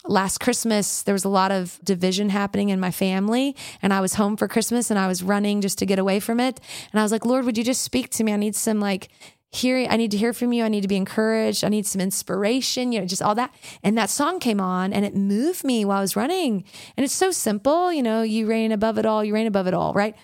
[0.06, 3.56] last Christmas, there was a lot of division happening in my family.
[3.82, 6.40] And I was home for Christmas and I was running just to get away from
[6.40, 6.60] it.
[6.92, 8.34] And I was like, Lord, would you just speak to me?
[8.34, 9.10] I need some like
[9.52, 10.64] hearing, I need to hear from you.
[10.64, 11.64] I need to be encouraged.
[11.64, 13.54] I need some inspiration, you know, just all that.
[13.84, 16.64] And that song came on and it moved me while I was running.
[16.96, 19.74] And it's so simple, you know, you reign above it all, you reign above it
[19.74, 20.16] all, right?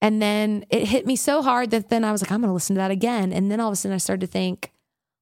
[0.00, 2.54] And then it hit me so hard that then I was like, I'm going to
[2.54, 3.32] listen to that again.
[3.32, 4.72] And then all of a sudden I started to think,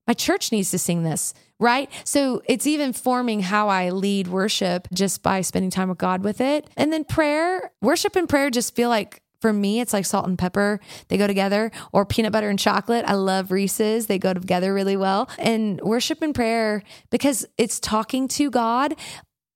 [0.08, 1.90] my church needs to sing this right?
[2.04, 6.40] So it's even forming how I lead worship just by spending time with God with
[6.40, 6.68] it.
[6.76, 10.38] And then prayer, worship and prayer just feel like for me, it's like salt and
[10.38, 10.80] pepper.
[11.08, 13.04] They go together, or peanut butter and chocolate.
[13.06, 14.06] I love Reese's.
[14.06, 15.28] They go together really well.
[15.38, 18.96] And worship and prayer, because it's talking to God,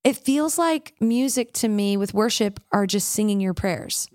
[0.05, 4.09] it feels like music to me with worship are just singing your prayers.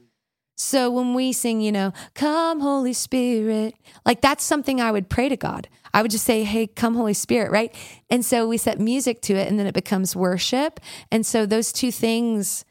[0.57, 5.29] So when we sing, you know, come Holy Spirit, like that's something I would pray
[5.29, 5.69] to God.
[5.93, 7.73] I would just say, hey, come Holy Spirit, right?
[8.09, 10.79] And so we set music to it and then it becomes worship.
[11.11, 12.65] And so those two things,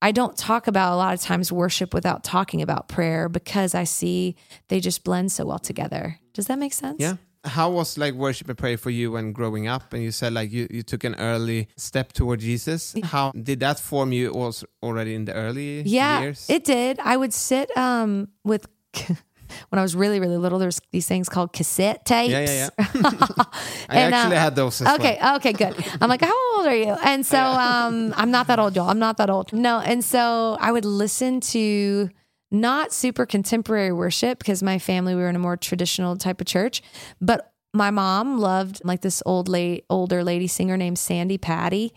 [0.00, 3.84] I don't talk about a lot of times worship without talking about prayer because I
[3.84, 4.34] see
[4.68, 6.18] they just blend so well together.
[6.32, 7.00] Does that make sense?
[7.00, 10.32] Yeah how was like worship and prayer for you when growing up and you said
[10.32, 14.66] like you, you took an early step toward jesus how did that form you also
[14.82, 18.66] already in the early yeah, years it did i would sit um with
[19.68, 22.30] when I was really, really little, there's these things called cassette tapes.
[22.30, 22.84] Yeah, yeah, yeah.
[23.88, 24.80] I and, actually uh, had those.
[24.80, 25.36] okay, well.
[25.36, 25.74] okay, good.
[26.00, 26.96] I'm like, how old are you?
[27.04, 28.88] And so um, I'm not that old, y'all.
[28.88, 29.52] I'm not that old.
[29.52, 32.10] No, and so I would listen to
[32.50, 36.46] not super contemporary worship because my family we were in a more traditional type of
[36.46, 36.82] church,
[37.20, 41.92] but my mom loved like this old late older lady singer named Sandi Patty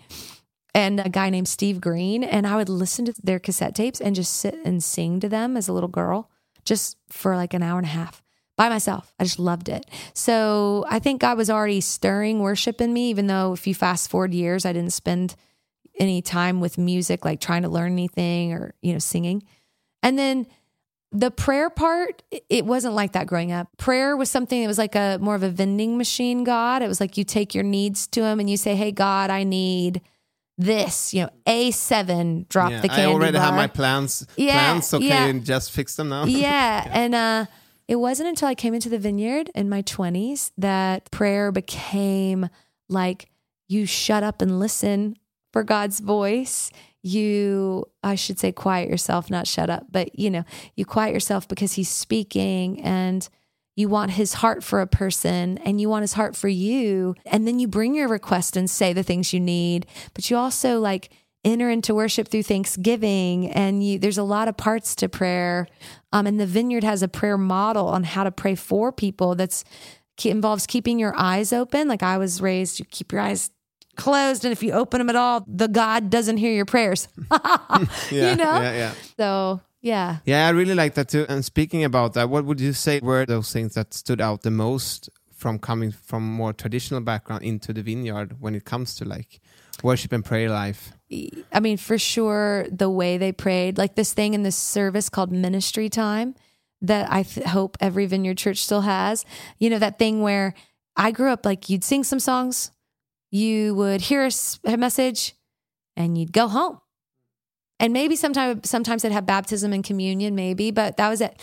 [0.75, 2.23] and a guy named Steve Green.
[2.23, 5.57] And I would listen to their cassette tapes and just sit and sing to them
[5.57, 6.29] as a little girl,
[6.63, 8.21] just for like an hour and a half
[8.55, 9.13] by myself.
[9.19, 9.85] I just loved it.
[10.13, 14.09] So I think God was already stirring worship in me, even though if you fast
[14.09, 15.35] forward years, I didn't spend
[15.99, 19.43] any time with music, like trying to learn anything or, you know, singing.
[20.03, 20.45] And then
[21.11, 23.69] the prayer part, it wasn't like that growing up.
[23.77, 26.81] Prayer was something that was like a more of a vending machine God.
[26.81, 29.43] It was like you take your needs to him and you say, Hey, God, I
[29.43, 30.01] need
[30.57, 33.45] this, you know, A7, drop Yeah, the candy I already bar.
[33.45, 34.25] have my plans.
[34.35, 35.25] Yeah, plans, so yeah.
[35.25, 36.25] can you just fix them now?
[36.27, 36.87] yeah.
[36.91, 37.45] And uh,
[37.87, 42.49] it wasn't until I came into the vineyard in my 20s that prayer became
[42.89, 43.29] like
[43.67, 45.15] you shut up and listen
[45.51, 46.71] for God's voice.
[47.03, 51.47] You, I should say, quiet yourself, not shut up, but you know, you quiet yourself
[51.47, 53.27] because He's speaking and
[53.75, 57.15] you want His heart for a person and you want His heart for you.
[57.25, 60.79] And then you bring your request and say the things you need, but you also
[60.79, 61.09] like,
[61.43, 65.67] enter into worship through thanksgiving and you there's a lot of parts to prayer
[66.13, 69.63] um, and the vineyard has a prayer model on how to pray for people that's
[70.23, 73.49] involves keeping your eyes open like i was raised you keep your eyes
[73.95, 77.08] closed and if you open them at all the god doesn't hear your prayers
[78.12, 78.93] yeah, you know Yeah, yeah.
[79.17, 81.25] so yeah Yeah, I really like that too.
[81.27, 84.51] And speaking about that, what would you say were those things that stood out the
[84.51, 89.41] most from coming from more traditional background into the vineyard when it comes to like
[89.84, 90.93] worship and prayer life?
[91.51, 95.32] I mean, for sure, the way they prayed, like this thing in this service called
[95.34, 96.34] ministry time
[96.82, 99.25] that I th- hope every vineyard church still has.
[99.60, 100.53] You know, that thing where
[100.95, 102.71] I grew up like you'd sing some songs,
[103.34, 104.30] you would hear
[104.63, 105.34] a message,
[105.98, 106.80] and you'd go home.
[107.80, 111.41] And maybe sometimes sometimes they'd have baptism and communion, maybe, but that was it.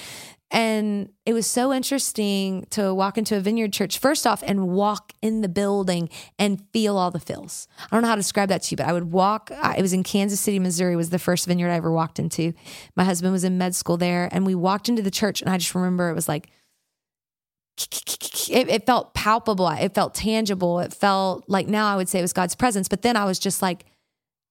[0.53, 5.13] And it was so interesting to walk into a vineyard church, first off, and walk
[5.21, 7.69] in the building and feel all the feels.
[7.79, 9.51] I don't know how to describe that to you, but I would walk.
[9.63, 12.53] I- It was in Kansas City, Missouri, was the first vineyard I ever walked into.
[12.97, 15.57] My husband was in med school there, and we walked into the church, and I
[15.59, 16.51] just remember it was like,
[18.51, 19.69] it, it felt palpable.
[19.69, 20.81] It felt tangible.
[20.81, 22.89] It felt like now I would say it was God's presence.
[22.89, 23.85] But then I was just like,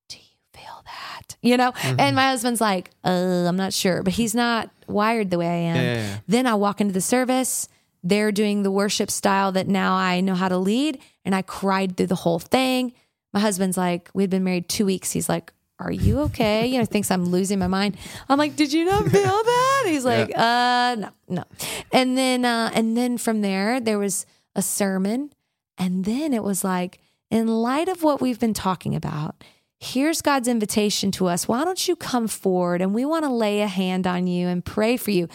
[0.07, 1.35] do you feel that?
[1.41, 1.73] You know?
[1.83, 3.09] And my husband's like, uh,
[3.47, 5.75] I'm not sure, but he's not wired the way I am.
[5.75, 6.17] Yeah, yeah, yeah.
[6.27, 7.67] Then I walk into the service.
[8.03, 10.99] They're doing the worship style that now I know how to lead.
[11.25, 12.93] And I cried through the whole thing.
[13.33, 15.11] My husband's like, we'd been married two weeks.
[15.11, 16.67] He's like, are you okay?
[16.67, 17.97] You know, thinks I'm losing my mind.
[18.27, 19.11] I'm like, did you not feel
[19.43, 19.83] that?
[19.87, 21.43] He's like, uh, no, no.
[21.91, 25.31] And then, uh, and then from there, there was a sermon.
[25.77, 26.99] And then it was like,
[27.31, 29.43] in light of what we've been talking about,
[29.79, 31.47] here's God's invitation to us.
[31.47, 34.63] Why don't you come forward and we want to lay a hand on you and
[34.63, 35.29] pray for you?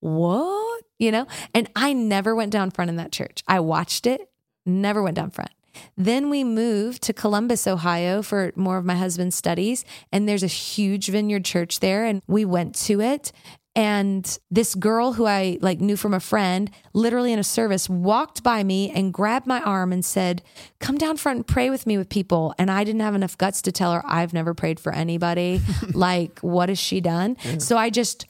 [0.00, 0.84] What?
[0.98, 1.26] You know?
[1.54, 3.42] And I never went down front in that church.
[3.48, 4.28] I watched it,
[4.66, 5.52] never went down front.
[5.96, 9.84] Then we moved to Columbus, Ohio for more of my husband's studies.
[10.10, 12.04] And there's a huge vineyard church there.
[12.04, 13.32] And we went to it.
[13.74, 18.42] And this girl who I like knew from a friend, literally in a service, walked
[18.42, 20.42] by me and grabbed my arm and said,
[20.78, 22.54] Come down front and pray with me with people.
[22.58, 25.62] And I didn't have enough guts to tell her I've never prayed for anybody.
[25.94, 27.38] like, what has she done?
[27.58, 28.26] So I just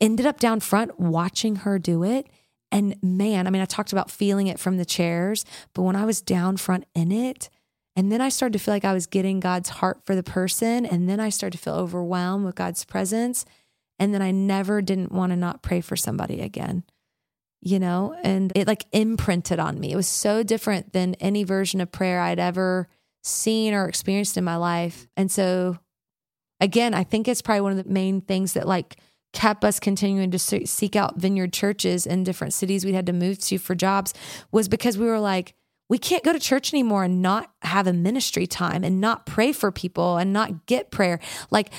[0.00, 2.26] ended up down front watching her do it.
[2.70, 6.04] And man, I mean, I talked about feeling it from the chairs, but when I
[6.04, 7.48] was down front in it,
[7.98, 10.86] and then I started to feel like I was getting God's heart for the person.
[10.86, 13.44] And then I started to feel overwhelmed with God's presence.
[13.98, 16.84] And then I never didn't want to not pray for somebody again,
[17.60, 18.16] you know?
[18.22, 19.90] And it like imprinted on me.
[19.90, 22.86] It was so different than any version of prayer I'd ever
[23.24, 25.08] seen or experienced in my life.
[25.16, 25.76] And so,
[26.60, 28.96] again, I think it's probably one of the main things that like
[29.32, 33.38] kept us continuing to seek out vineyard churches in different cities we had to move
[33.38, 34.14] to for jobs
[34.50, 35.54] was because we were like,
[35.90, 39.52] we can't go to church anymore and not have a ministry time and not pray
[39.52, 41.18] for people and not get prayer.
[41.50, 41.70] Like,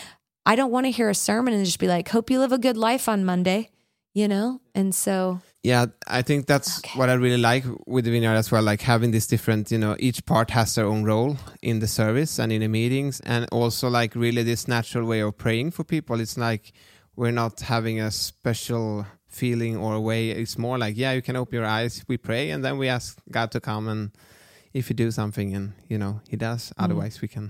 [0.45, 2.57] I don't want to hear a sermon and just be like, hope you live a
[2.57, 3.69] good life on Monday,
[4.15, 4.61] you know?
[4.73, 6.97] And so, Yeah, I think that's Okay.
[6.97, 8.63] what I really like with the vineyard as well.
[8.63, 12.39] Like having this different, you know, each part has their own role in the service
[12.39, 16.19] and in the meetings, and also like really this natural way of praying for people.
[16.19, 16.71] It's like
[17.19, 20.29] we're not having a special feeling or way.
[20.41, 23.17] It's more like, yeah, you can open your eyes, we pray, and then we ask
[23.29, 24.11] God to come and
[24.73, 26.71] if you do something, and you know, He does.
[26.77, 27.49] Otherwise, we can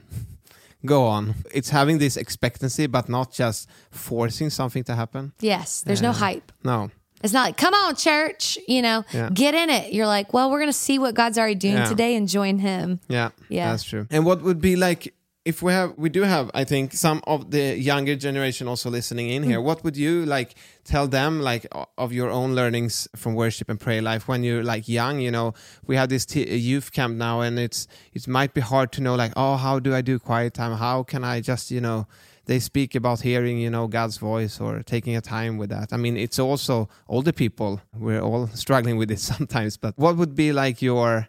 [0.85, 1.35] go on.
[1.53, 5.33] It's having this expectancy, but not just forcing something to happen.
[5.41, 6.51] yes, there's no Uh, hype.
[6.63, 6.89] No.
[7.21, 9.29] It's not like, come on, church, you know, Yeah.
[9.33, 9.91] get in it.
[9.93, 11.89] You're like, well, we're going to see what God's already doing Yeah.
[11.89, 12.99] today and join Him.
[13.09, 13.69] Yeah, Yeah.
[13.71, 14.07] that's true.
[14.09, 15.13] And what would be like
[15.49, 19.29] if we have we do have i think some of the younger generation also listening
[19.29, 19.63] in here mm.
[19.63, 21.65] what would you like tell them like
[21.97, 25.53] of your own learnings from worship and prayer life when you're like young you know?
[25.85, 29.15] We have this t- youth camp now and it's it might be hard to know
[29.15, 30.77] like oh how do i do quiet time?
[30.77, 32.07] How can i just you know
[32.45, 35.87] they speak about hearing you know god's voice or taking a time with that.
[35.91, 37.81] I mean it's also older people.
[37.93, 41.27] We're all struggling with it sometimes but what would be like your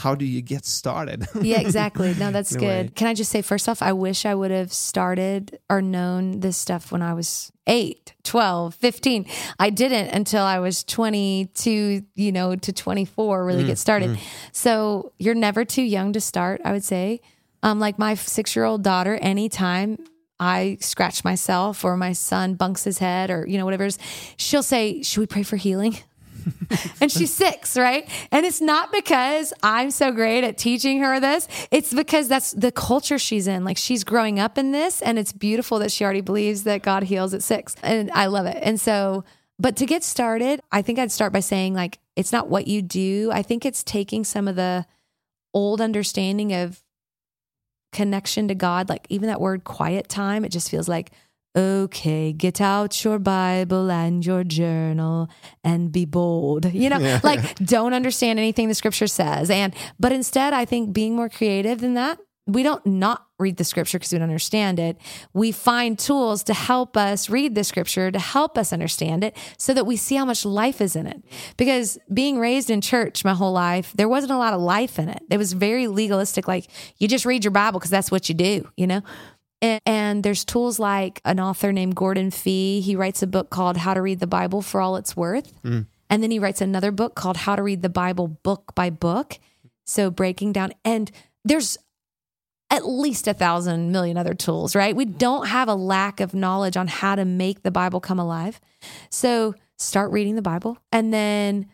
[0.00, 2.14] how do you get started yeah, exactly.
[2.14, 2.86] No, that's a good.
[2.86, 2.90] way.
[2.94, 6.56] Can I just say, first off, I wish I would have started or known this
[6.56, 9.26] stuff when I was 8, 12, 15.
[9.58, 14.18] I didn't until I was 22, you know, to 24, really get started.
[14.52, 17.20] So you're never too young to start, I would say.
[17.62, 19.98] Um, like my six year old daughter, anytime
[20.40, 23.98] I scratch myself or my son bunks his head or, you know, whatever it is,
[24.38, 25.98] she'll say, Should we pray for healing?
[27.00, 28.08] and she's six, right?
[28.30, 31.48] And it's not because I'm so great at teaching her this.
[31.70, 33.64] It's because that's the culture she's in.
[33.64, 37.04] Like she's growing up in this, and it's beautiful that she already believes that God
[37.04, 37.76] heals at six.
[37.82, 38.58] And I love it.
[38.62, 39.24] And so,
[39.58, 42.82] but to get started, I think I'd start by saying, like, it's not what you
[42.82, 43.30] do.
[43.32, 44.86] I think it's taking some of the
[45.52, 46.82] old understanding of
[47.92, 51.10] connection to God, like even that word quiet time, it just feels like,
[51.56, 55.28] okay, get out your Bible and your journal
[55.64, 56.72] and be bold.
[56.72, 57.20] You know, Yeah.
[57.22, 59.50] like don't understand anything the scripture says.
[59.50, 63.64] And, but instead, I think being more creative than that, we don't not read the
[63.64, 64.96] scripture because we don't understand it.
[65.32, 69.72] We find tools to help us read the scripture, to help us understand it, so
[69.74, 71.22] that we see how much life is in it.
[71.56, 75.08] Because being raised in church my whole life, there wasn't a lot of life in
[75.08, 75.22] it.
[75.30, 76.66] It was very legalistic, like
[76.98, 79.02] you just read your Bible because that's what you do, you know?
[79.62, 82.80] And, and there's tools like an author named Gordon Fee.
[82.80, 85.52] He writes a book called How to Read the Bible for All It's Worth.
[85.62, 85.86] Mm.
[86.08, 89.38] And then he writes another book called How to Read the Bible Book by Book.
[89.84, 91.10] So breaking down, and
[91.44, 91.78] there's
[92.70, 94.94] at least a thousand million other tools, right?
[94.94, 98.60] We don't have a lack of knowledge on how to make the Bible come alive.
[99.10, 100.78] So start reading the Bible.
[100.92, 101.66] And then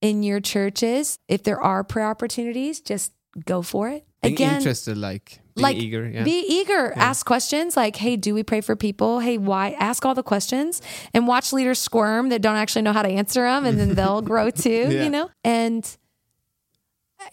[0.00, 3.12] in your churches, if there are prayer opportunities, just
[3.44, 4.06] go for it.
[4.22, 6.24] Again, interested like being like eager yeah.
[6.24, 6.92] be eager.
[6.96, 9.20] Ask questions like hey do we pray for people?
[9.20, 9.76] Hey why?
[9.78, 10.80] Ask all the questions
[11.14, 14.22] and watch leaders squirm that don't actually know how to answer them and then they'll
[14.32, 15.04] grow too Yeah.
[15.04, 15.30] you know?
[15.44, 15.84] And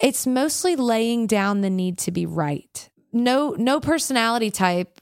[0.00, 2.90] it's mostly laying down the need to be right.
[3.12, 5.00] No no personality type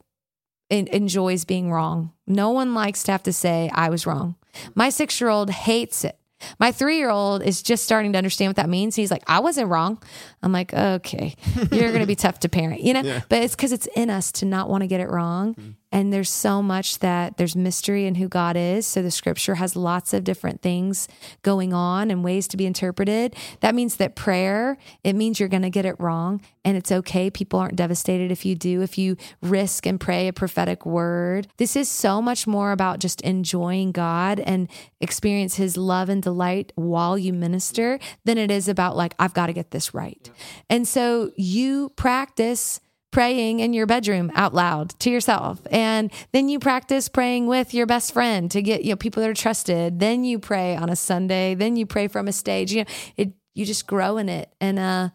[0.70, 2.12] en- enjoys being wrong.
[2.26, 4.36] No one likes to have to say i was wrong.
[4.74, 6.18] My six year old hates it
[6.58, 8.96] my three year old is just starting to understand what that means.
[8.96, 10.02] He's like, I wasn't wrong.
[10.42, 11.34] I'm like, okay,
[11.72, 13.00] you're going to be tough to parent, you know?
[13.02, 13.20] Yeah.
[13.28, 15.54] But it's because it's in us to not want to get it wrong.
[15.54, 15.74] Mm.
[15.94, 18.84] And there's so much that there's mystery in who God is.
[18.84, 21.06] So the scripture has lots of different things
[21.42, 23.36] going on and ways to be interpreted.
[23.60, 26.40] That means that prayer, it means you're going to get it wrong.
[26.64, 27.30] And it's okay.
[27.30, 31.46] People aren't devastated if you do, if you risk and pray a prophetic word.
[31.58, 34.68] This is so much more about just enjoying God and
[35.00, 39.46] experience his love and delight while you minister than it is about like, I've got
[39.46, 40.28] to get this right.
[40.68, 42.80] And so you practice
[43.14, 45.60] praying in your bedroom out loud to yourself.
[45.70, 49.30] And then you practice praying with your best friend to get you know people that
[49.30, 50.00] are trusted.
[50.00, 51.54] Then you pray on a sunday.
[51.54, 52.72] Then you pray from a stage.
[52.72, 54.52] You know it you just grow in it.
[54.60, 55.08] And uh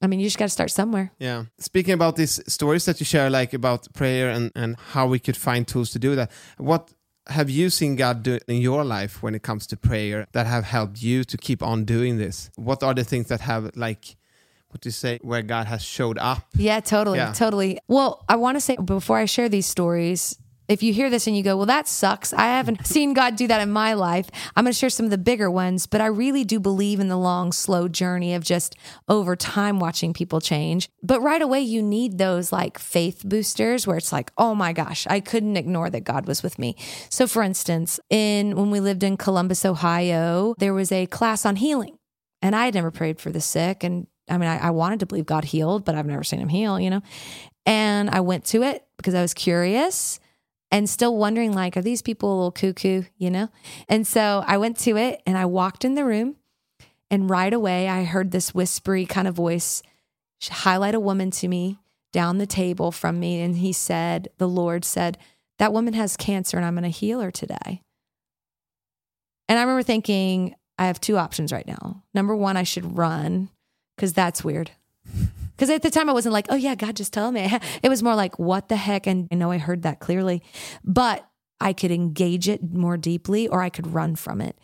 [0.00, 1.10] i mean you just got to start somewhere.
[1.18, 1.44] Yeah.
[1.58, 5.36] Speaking about these stories that you share, like about prayer and, and how we could
[5.36, 6.92] find tools to do that, what
[7.26, 10.64] have you seen God do in your life when it comes to prayer that have
[10.64, 12.50] helped you to keep on doing this?
[12.56, 14.16] What are the things that have, like,
[14.74, 16.46] what you say, where God has showed up?
[16.56, 17.18] Yeah, totally.
[17.18, 17.32] Yeah.
[17.32, 17.78] Totally.
[17.88, 21.36] Well, I want to say before I share these stories, if you hear this and
[21.36, 22.32] you go, well, that sucks.
[22.32, 24.28] I haven't seen God do that in my life.
[24.56, 27.08] I'm going to share some of the bigger ones, but I really do believe in
[27.08, 28.74] the long, slow journey of just
[29.08, 30.88] over time watching people change.
[31.02, 35.06] But right away, you need those like faith boosters where it's like, oh my gosh,
[35.08, 36.76] I couldn't ignore that God was with me.
[37.10, 41.56] So, for instance, in when we lived in Columbus, Ohio, there was a class on
[41.56, 41.98] healing,
[42.40, 43.84] and I had never prayed for the sick.
[43.84, 46.48] And I mean, I, I wanted to believe God healed, but I've never seen him
[46.48, 47.02] heal, you know?
[47.66, 50.20] And I went to it because I was curious
[50.70, 53.48] and still wondering, like, are these people a little cuckoo, you know?
[53.88, 56.36] And so I went to it and I walked in the room,
[57.10, 59.82] and right away I heard this whispery kind of voice
[60.42, 61.78] highlight a woman to me
[62.12, 63.40] down the table from me.
[63.40, 65.18] And he said, The Lord said,
[65.58, 67.82] That woman has cancer and I'm going to heal her today.
[69.48, 72.02] And I remember thinking, I have two options right now.
[72.14, 73.50] Number one, I should run
[73.96, 74.72] because that's weird.
[75.56, 77.58] Because at the time I wasn't like, oh yeah, God just tell me.
[77.82, 79.06] It was more like, what the heck?
[79.06, 80.42] And I know I heard that clearly,
[80.84, 81.28] but
[81.60, 84.58] I could engage it more deeply or I could run from it.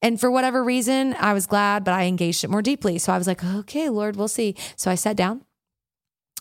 [0.00, 2.98] And for whatever reason, I was glad, but I engaged it more deeply.
[2.98, 4.54] So I was like, okay, Lord, we'll see.
[4.76, 5.42] So I sat down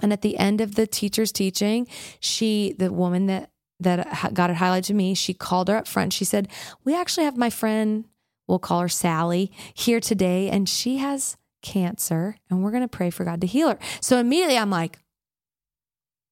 [0.02, 1.88] And at the end of the teacher's teaching,
[2.20, 6.14] she, the woman that that got it highlighted to me, she called her up front.
[6.14, 6.48] She said,
[6.86, 8.06] "We actually have my friend,
[8.48, 11.36] we'll call her Sally, here today, and she has
[11.66, 14.99] cancer, and we're going to pray for God to heal her." So immediately, I'm like,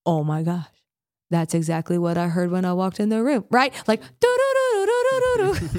[0.05, 0.67] "Oh my gosh,
[1.29, 3.73] that's exactly what I heard when I walked in the room." Right?
[3.87, 5.69] Like, do do do do do do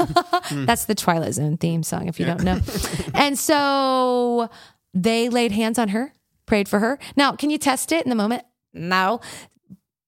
[0.51, 0.67] do.
[0.67, 2.61] That's the Twilight Zone theme song, if you don't know.
[3.15, 4.51] and so
[4.93, 6.13] they laid hands on her,
[6.47, 6.99] prayed for her.
[7.17, 8.43] Now, can you test it in the moment?
[8.73, 9.21] No.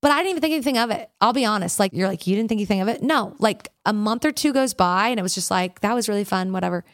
[0.02, 1.10] But I didn't even think anything of it.
[1.20, 1.80] I'll be honest.
[1.80, 3.02] Like, you're like, you didn't think anything of it?
[3.02, 3.34] No.
[3.38, 6.24] Like, a month or two goes by, and it was just like, that was really
[6.24, 6.84] fun, whatever.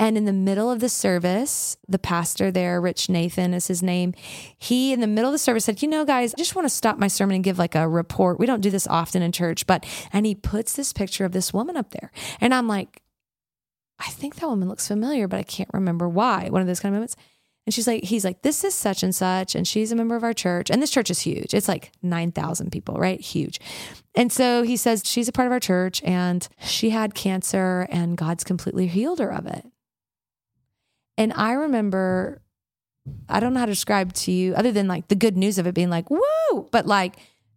[0.00, 4.14] And in the middle of the service, the pastor there, Rich Nathan is his name,
[4.56, 6.74] he in the middle of the service said, You know, guys, I just want to
[6.74, 8.40] stop my sermon and give like a report.
[8.40, 11.52] We don't do this often in church, but, and he puts this picture of this
[11.52, 12.10] woman up there.
[12.40, 13.02] And I'm like,
[13.98, 16.48] I think that woman looks familiar, but I can't remember why.
[16.48, 17.16] One of those kind of moments.
[17.66, 19.54] And she's like, he's like, this is such and such.
[19.54, 20.70] And she's a member of our church.
[20.70, 21.52] And this church is huge.
[21.52, 23.20] It's like 9,000 people, right?
[23.20, 23.60] Huge.
[24.14, 28.16] And so he says, she's a part of our church and she had cancer and
[28.16, 29.69] God's completely healed her of it.
[31.20, 32.40] And I remember,
[33.28, 35.66] I don't know how to describe to you other than like the good news of
[35.66, 37.16] it being like, woo, but like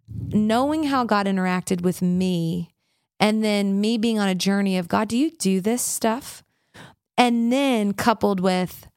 [0.10, 2.76] knowing how God interacted with me
[3.22, 6.44] and then me being on a journey of God, do you do this stuff?
[7.18, 8.90] And then coupled with,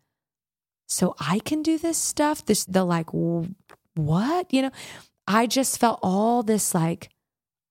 [0.89, 2.45] so I can do this stuff.
[2.45, 3.11] This the like
[3.95, 4.73] what you know.
[5.29, 7.11] I just felt all this like,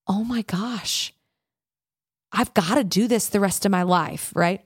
[0.08, 1.14] oh my gosh,
[2.32, 4.62] I've got to do this the rest of my life, right?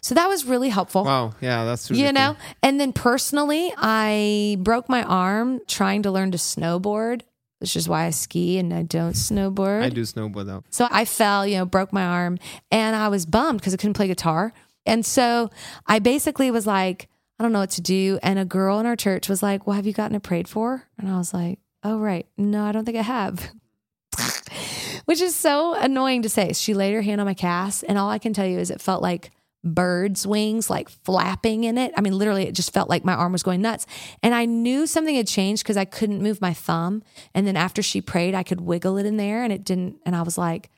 [0.00, 1.04] So that was really helpful.
[1.04, 2.34] Wow, yeah, that's really you know.
[2.34, 2.46] cool.
[2.62, 7.22] And then personally, I broke my arm trying to learn to snowboard,
[7.58, 9.82] which is why I ski and I don't snowboard.
[9.82, 10.64] I do snowboard though.
[10.70, 12.38] So I fell, you know, broke my arm,
[12.70, 14.52] and I was bummed because I couldn't play guitar.
[14.86, 15.50] And so
[15.86, 18.18] I basically was like, I don't know what to do.
[18.22, 20.86] And a girl in our church was like, Well, have you gotten it prayed for?
[20.98, 22.26] And I was like, Oh, right.
[22.36, 23.50] No, I don't think I have.
[25.06, 26.52] Which is so annoying to say.
[26.52, 28.80] She laid her hand on my cast, and all I can tell you is it
[28.80, 29.30] felt like
[29.62, 31.92] bird's wings like flapping in it.
[31.96, 33.86] I mean, literally, it just felt like my arm was going nuts.
[34.22, 37.02] And I knew something had changed because I couldn't move my thumb.
[37.34, 39.96] And then after she prayed, I could wiggle it in there and it didn't.
[40.06, 40.70] And I was like,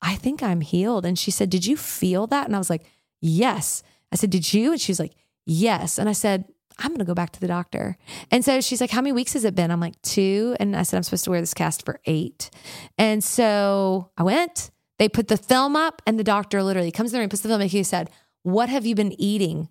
[0.00, 1.04] I think I'm healed.
[1.04, 2.46] And she said, Did you feel that?
[2.46, 2.84] And I was like,
[3.20, 3.82] Yes.
[4.12, 4.72] I said, Did you?
[4.72, 5.14] And she was like,
[5.46, 5.98] Yes.
[5.98, 6.44] And I said,
[6.78, 7.96] I'm going to go back to the doctor.
[8.30, 9.70] And so she's like, How many weeks has it been?
[9.70, 10.56] I'm like, Two.
[10.60, 12.50] And I said, I'm supposed to wear this cast for eight.
[12.96, 14.70] And so I went.
[14.98, 17.48] They put the film up, and the doctor literally comes in the room, puts the
[17.48, 18.10] film, and he said,
[18.42, 19.68] What have you been eating?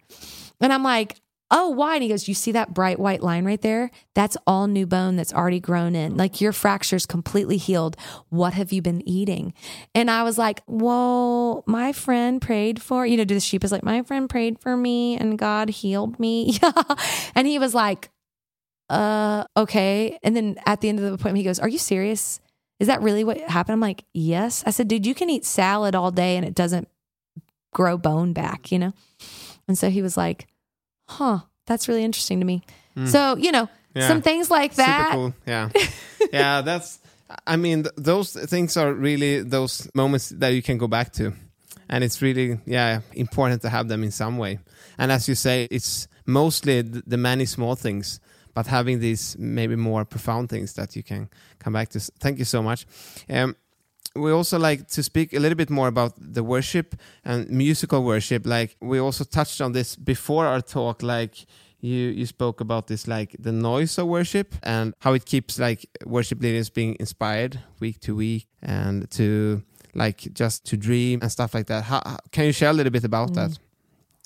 [0.60, 1.18] And I'm like,
[1.50, 1.96] Oh, why?
[1.96, 3.90] And he goes, You see that bright white line right there?
[4.16, 6.18] That's all new bone that's already grown in.
[6.18, 7.96] Like your fracture's completely healed.
[8.30, 9.54] What have you been eating?
[9.96, 13.72] And I was like, Well, my friend prayed for, you know, do the sheep is
[13.72, 16.58] like, My friend prayed for me and God healed me.
[16.62, 16.72] Yeah.
[17.36, 18.10] and he was like,
[18.90, 20.20] Uh, okay.
[20.24, 22.42] And then at the end of the appointment, he goes, Are you serious?
[22.80, 23.74] Is that really what happened?
[23.74, 24.64] I'm like, Yes.
[24.66, 26.88] I said, Dude, you can eat salad all day and it doesn't
[27.74, 28.94] grow bone back, you know?
[29.68, 30.48] And so he was like,
[31.10, 32.64] Huh, that's really interesting to me.
[32.96, 33.08] Hmm.
[33.08, 34.08] So, you know, Yeah.
[34.08, 35.12] some things like that.
[35.12, 35.34] Super cool.
[35.48, 35.70] Yeah,
[36.34, 36.62] yeah.
[36.62, 37.00] That's.
[37.46, 41.34] I mean, th- those things are really those moments that you can go back to,
[41.90, 44.60] and it's really yeah important to have them in some way.
[44.98, 48.20] And as you say, it's mostly the many small things,
[48.58, 51.30] but having these maybe more profound things that you can
[51.60, 52.00] come back to.
[52.00, 52.88] Thank you so much.
[53.30, 53.56] Um,
[54.16, 58.48] we also like to speak a little bit more about the worship and musical worship
[58.48, 61.46] like we also touched on this before our talk like
[61.82, 65.86] you you spoke about this like the noise of worship and how it keeps like
[66.04, 69.62] worship leaders being inspired week to week and to
[69.94, 72.02] like just to dream and stuff like that how,
[72.32, 73.60] can you share a little bit about that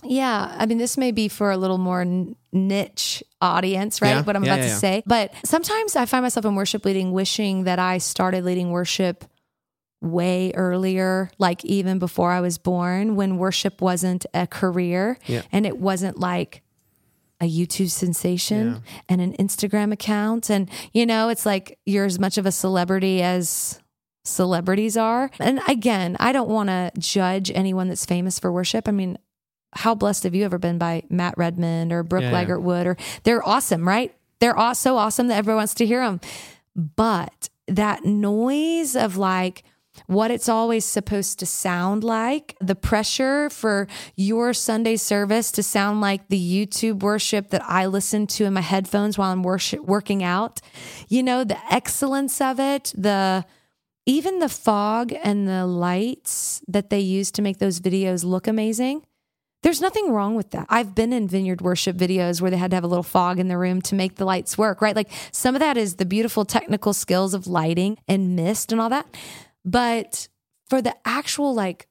[0.04, 4.10] Yeah, I mean, this may be for a little more n- niche audience, right?
[4.10, 5.04] Yeah, What I'm yeah, about yeah, to say.
[5.06, 9.26] But sometimes I find myself in worship leading wishing that I started leading worship
[10.02, 15.18] way earlier, like even before I was born, when worship wasn't a career
[15.52, 16.64] and it wasn't like
[17.40, 20.50] a YouTube sensation and an Instagram account.
[20.50, 23.80] And, you know, it's like you're as much of a celebrity as
[24.26, 25.32] celebrities are.
[25.40, 28.88] And again, I don't want to judge anyone that's famous for worship.
[28.88, 29.18] I mean,
[29.74, 32.32] how blessed have you ever been by Matt Redman or Brooke Yeah?
[32.88, 34.14] Or they're awesome, right?
[34.40, 36.20] They're aw- so awesome that everyone wants to hear them.
[36.76, 39.64] But that noise of like
[40.08, 46.02] what it's always supposed to sound like, the pressure for your Sunday service to sound
[46.02, 50.24] like the YouTube worship that I listen to in my headphones while I'm worship, working
[50.24, 50.62] out,
[51.10, 53.46] you know, the excellence of it, the
[54.06, 59.04] even the fog and the lights that they use to make those videos look amazing
[59.64, 60.66] There's nothing wrong with that.
[60.70, 63.48] I've been in vineyard worship videos where they had to have a little fog in
[63.48, 64.96] the room to make the lights work, right?
[64.96, 68.90] Like some of that is the beautiful technical skills of lighting and mist and all
[68.90, 69.06] that.
[69.64, 70.28] But
[70.68, 71.88] for the actual like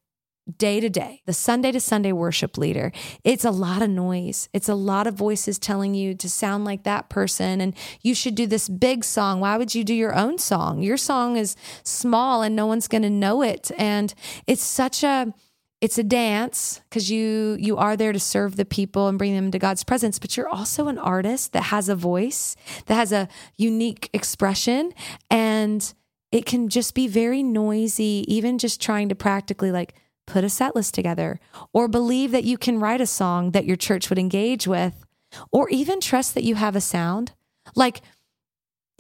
[0.59, 2.91] day to day, the Sunday to Sunday worship leader,
[3.23, 4.49] it's a lot of noise.
[4.53, 8.35] It's a lot of voices telling you to sound like that person and you should
[8.35, 9.39] do this big song.
[9.39, 10.83] Why would you do your own song?
[10.83, 11.55] Your song is
[11.85, 13.71] small and no one's going to know it.
[13.79, 14.13] And
[14.49, 15.33] it's such a
[15.81, 19.51] it's a dance because you you are there to serve the people and bring them
[19.51, 22.55] to God's presence, but you're also an artist that has a voice,
[22.87, 24.93] that has a unique expression
[25.31, 25.95] and
[26.31, 29.95] it can just be very noisy even just trying to practically like
[30.27, 31.41] put a set list together
[31.73, 35.05] or believe that you can write a song that your church would engage with
[35.51, 37.33] or even trust that you have a sound.
[37.75, 38.03] Like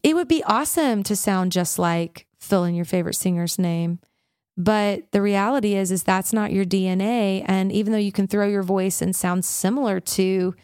[0.03, 4.01] it would be awesome to sound just like fill in your favorite singer's name
[4.57, 8.47] but the reality is is that's not your DNA and even though you can throw
[8.47, 10.55] your voice and sound similar to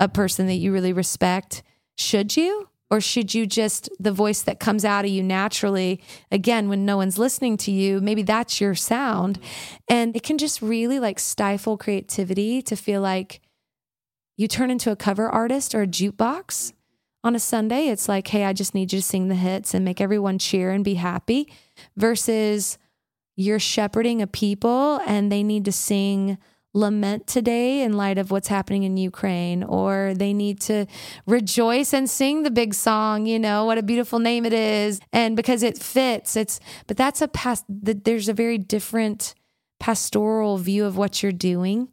[0.00, 1.62] a person that you really respect,
[1.96, 2.68] should you?
[2.88, 6.96] Or should you just the voice that comes out of you naturally again when no
[6.96, 9.40] one's listening to you, maybe that's your sound.
[9.88, 13.40] And it can just really like stifle creativity to feel like
[14.36, 16.74] you turn into a cover artist or a jukebox
[17.24, 17.88] on a Sunday.
[17.88, 20.70] It's like, hey, I just need you to sing the hits and make everyone cheer
[20.70, 21.52] and be happy
[21.96, 22.78] versus
[23.36, 26.38] you're shepherding a people and they need to sing
[26.76, 30.86] lament today in light of what's happening in Ukraine, or they need to
[31.26, 35.00] rejoice and sing the big song, you know, what a beautiful name it is.
[35.12, 39.34] And because it fits, it's, but that's a past, there's a very different
[39.80, 41.88] pastoral view of what you're doing.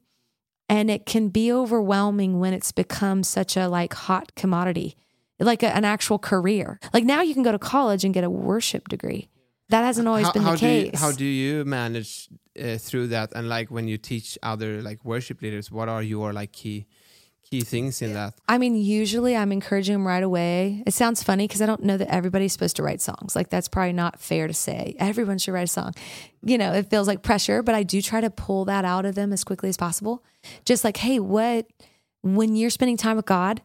[0.69, 4.97] And it can be overwhelming when it's become such a like hot commodity,
[5.39, 6.79] like a, an actual career.
[6.93, 9.29] Like now you can go to college and get a worship degree
[9.73, 10.59] that hasn't always how, been the case.
[10.59, 12.29] Do you, how do you manage
[12.61, 13.31] uh, through that?
[13.33, 16.85] And like when you teach other like worship leaders, what are your like key
[17.41, 18.35] key things in that?
[18.47, 20.83] I mean, usually I'm encouraging them right away.
[20.85, 23.35] It sounds funny because I don't know that everybody's supposed to write songs.
[23.35, 24.95] Like that's probably not fair to say.
[24.99, 25.93] Everyone should write a song.
[26.43, 29.15] You know, it feels like pressure, but I do try to pull that out of
[29.15, 30.23] them as quickly as possible.
[30.65, 31.65] Just like, hey, what
[32.21, 33.59] when you're spending time with God,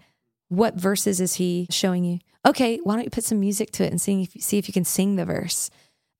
[0.48, 2.18] what verses is He showing you?
[2.46, 4.26] Okay, why don't you put some music to it and sing?
[4.38, 5.68] See if you can sing the verse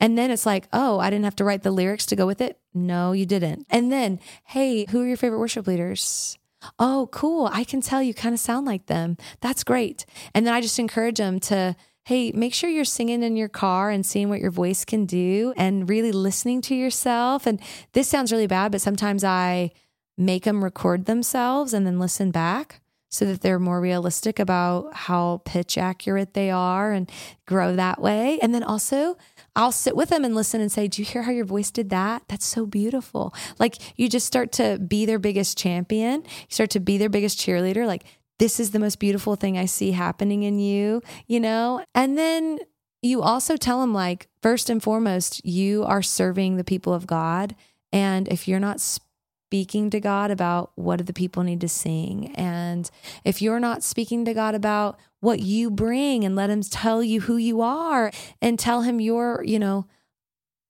[0.01, 2.41] and then it's like, oh, I didn't have to write the lyrics to go with
[2.41, 2.59] it.
[2.73, 3.67] No, you didn't.
[3.71, 6.39] And then, hey, who are your favorite worship leaders?
[6.79, 7.49] Oh, cool.
[7.53, 9.17] I can tell you kind of sound like them.
[9.41, 10.07] That's great.
[10.35, 13.91] And then I just encourage them to, hey, make sure you're singing in your car
[13.91, 17.47] and seeing what your voice can do and really listening to yourself.
[17.47, 17.61] And
[17.93, 19.73] this sounds really bad, but sometimes I
[20.17, 25.41] make them record themselves and then listen back so that they're more realistic about how
[25.45, 27.11] pitch accurate they are and
[27.47, 28.39] grow that way.
[28.41, 29.17] And then also,
[29.59, 31.91] I'll sit with them and listen and say, Do you hear how your voice did
[31.91, 32.23] that?
[32.29, 33.35] That's so beautiful.
[33.59, 36.23] Like you just start to be their biggest champion.
[36.23, 37.85] You start to be their biggest cheerleader.
[37.85, 38.05] Like,
[38.39, 41.85] this is the most beautiful thing I see happening in you, you know?
[41.93, 42.61] And then
[43.03, 47.57] you also tell them, like, first and foremost, you are serving the people of God.
[47.93, 52.33] And if you're not speaking to God about what do the people need to sing,
[52.37, 52.89] and
[53.25, 57.23] if you're not speaking to God about what you bring and let him tell you
[57.23, 58.11] who you are
[58.41, 59.87] and tell him your, you know,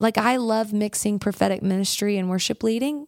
[0.00, 3.06] like I love mixing prophetic ministry and worship leading,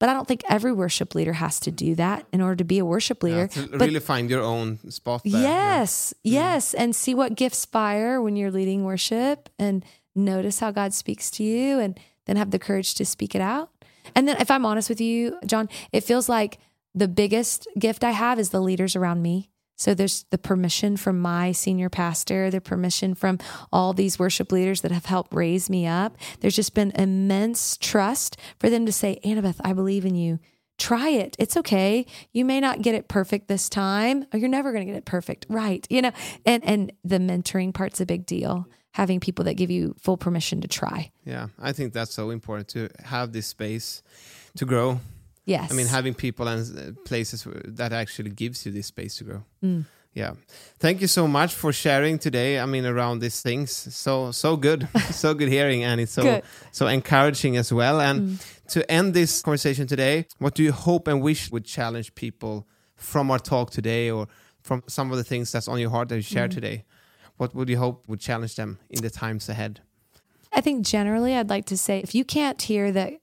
[0.00, 2.78] but I don't think every worship leader has to do that in order to be
[2.78, 3.48] a worship leader.
[3.54, 5.22] Yeah, but really find your own spot.
[5.24, 5.40] There.
[5.40, 6.54] Yes, yeah.
[6.54, 6.80] yes, mm.
[6.80, 11.44] and see what gifts fire when you're leading worship, and notice how God speaks to
[11.44, 13.70] you, and then have the courage to speak it out.
[14.14, 16.58] And then, if I'm honest with you, John, it feels like
[16.94, 19.50] the biggest gift I have is the leaders around me.
[19.76, 23.38] So there's the permission from my senior pastor, the permission from
[23.72, 26.16] all these worship leaders that have helped raise me up.
[26.40, 30.38] There's just been immense trust for them to say, Annabeth, I believe in you.
[30.78, 31.36] Try it.
[31.38, 32.04] It's okay.
[32.32, 35.04] You may not get it perfect this time, or you're never going to get it
[35.04, 35.46] perfect.
[35.48, 35.86] Right.
[35.88, 36.12] You know,
[36.44, 38.66] and and the mentoring part's a big deal.
[38.92, 41.10] Having people that give you full permission to try.
[41.24, 44.04] Yeah, I think that's so important to have this space
[44.56, 45.00] to grow
[45.44, 45.70] Yes.
[45.70, 49.44] I mean, having people and uh, places that actually gives you this space to grow.
[49.62, 49.84] Mm.
[50.14, 50.34] Yeah.
[50.78, 52.60] Thank you so much for sharing today.
[52.60, 53.72] I mean, around these things.
[53.72, 54.88] So, so good.
[55.10, 56.42] so good hearing, and it's so, good.
[56.70, 58.00] so encouraging as well.
[58.00, 58.66] And mm.
[58.68, 62.66] to end this conversation today, what do you hope and wish would challenge people
[62.96, 64.28] from our talk today or
[64.62, 66.54] from some of the things that's on your heart that you shared mm.
[66.54, 66.84] today?
[67.36, 69.80] What would you hope would challenge them in the times ahead?
[70.52, 73.14] I think generally I'd like to say if you can't hear that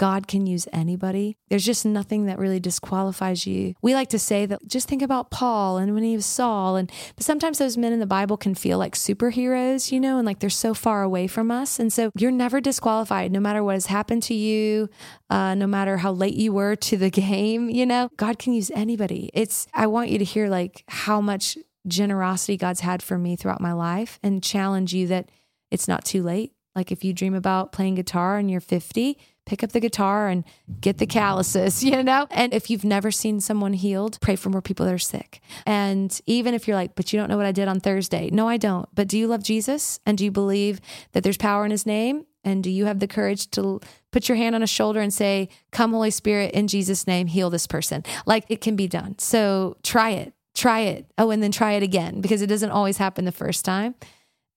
[0.00, 1.36] God can use anybody.
[1.50, 3.74] There's just nothing that really disqualifies you.
[3.82, 6.90] We like to say that just think about Paul and when he was Saul and
[7.18, 10.48] sometimes those men in the Bible can feel like superheroes, you know, and like they're
[10.48, 11.78] so far away from us.
[11.78, 14.88] And so you're never disqualified no matter what has happened to you,
[15.28, 18.08] uh, no matter how late you were to the game, you know.
[18.16, 19.28] God can use anybody.
[19.34, 23.60] It's I want you to hear like how much generosity God's had for me throughout
[23.60, 25.30] my life and challenge you that
[25.70, 26.54] it's not too late.
[26.74, 30.44] Like if you dream about playing guitar and you're 50, pick up the guitar and
[30.80, 32.26] get the calluses, you know?
[32.30, 35.40] And if you've never seen someone healed, pray for more people that are sick.
[35.66, 38.30] And even if you're like, but you don't know what I did on Thursday.
[38.30, 38.88] No, I don't.
[38.94, 40.00] But do you love Jesus?
[40.06, 40.80] And do you believe
[41.12, 42.26] that there's power in his name?
[42.42, 43.80] And do you have the courage to
[44.12, 47.50] put your hand on a shoulder and say, Come, Holy Spirit, in Jesus' name, heal
[47.50, 48.02] this person?
[48.24, 49.18] Like it can be done.
[49.18, 51.06] So try it, try it.
[51.18, 53.94] Oh, and then try it again because it doesn't always happen the first time.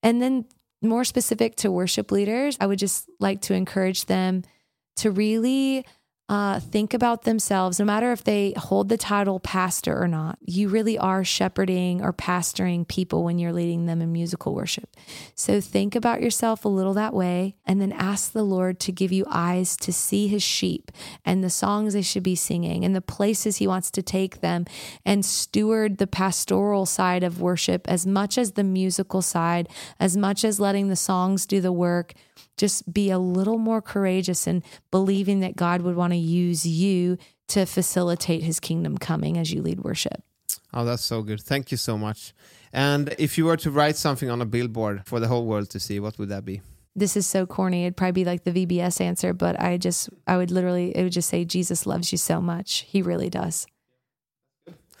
[0.02, 0.46] And then
[0.80, 4.44] more specific to worship leaders, I would just like to encourage them
[4.96, 5.84] to really
[6.26, 10.38] uh, think about themselves, no matter if they hold the title pastor or not.
[10.40, 14.96] You really are shepherding or pastoring people when you're leading them in musical worship.
[15.34, 19.12] So think about yourself a little that way and then ask the Lord to give
[19.12, 20.90] you eyes to see his sheep
[21.26, 24.64] and the songs they should be singing and the places he wants to take them
[25.04, 29.68] and steward the pastoral side of worship as much as the musical side,
[30.00, 32.14] as much as letting the songs do the work
[32.56, 37.18] just be a little more courageous and believing that God would want to use you
[37.48, 40.22] to facilitate his kingdom coming as you lead worship.
[40.72, 41.40] Oh, that's so good.
[41.40, 42.32] Thank you so much.
[42.72, 45.80] And if you were to write something on a billboard for the whole world to
[45.80, 46.62] see, what would that be?
[46.96, 47.84] This is so corny.
[47.84, 51.12] It'd probably be like the VBS answer, but I just, I would literally, it would
[51.12, 52.84] just say, Jesus loves you so much.
[52.88, 53.66] He really does.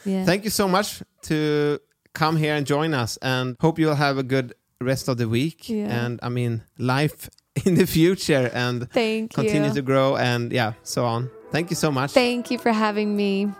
[0.04, 0.24] Yeah.
[0.24, 1.78] Thank you so much to
[2.12, 5.68] come here and join us and hope you'll have a good rest of the week.
[5.68, 5.86] Yeah.
[5.86, 7.30] And I mean, life
[7.64, 9.74] in the future and Thank continue you.
[9.74, 11.30] to grow and yeah, so on.
[11.50, 12.10] Thank you so much.
[12.10, 13.52] Thank you for having me.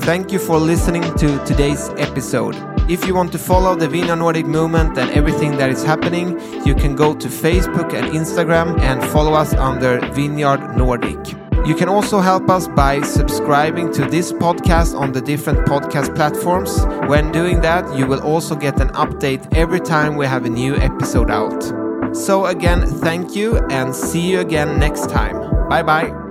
[0.00, 2.54] Thank you for listening to today's episode.
[2.88, 6.74] If you want to follow the Vineyard Nordic movement and everything that is happening, you
[6.74, 11.18] can go to Facebook and Instagram and follow us under Vineyard Nordic.
[11.66, 16.84] You can also help us by subscribing to this podcast on the different podcast platforms.
[17.08, 20.76] When doing that, you will also get an update every time we have a new
[20.76, 21.85] episode out.
[22.14, 25.68] So, again, thank you and see you again next time.
[25.68, 26.25] Bye bye.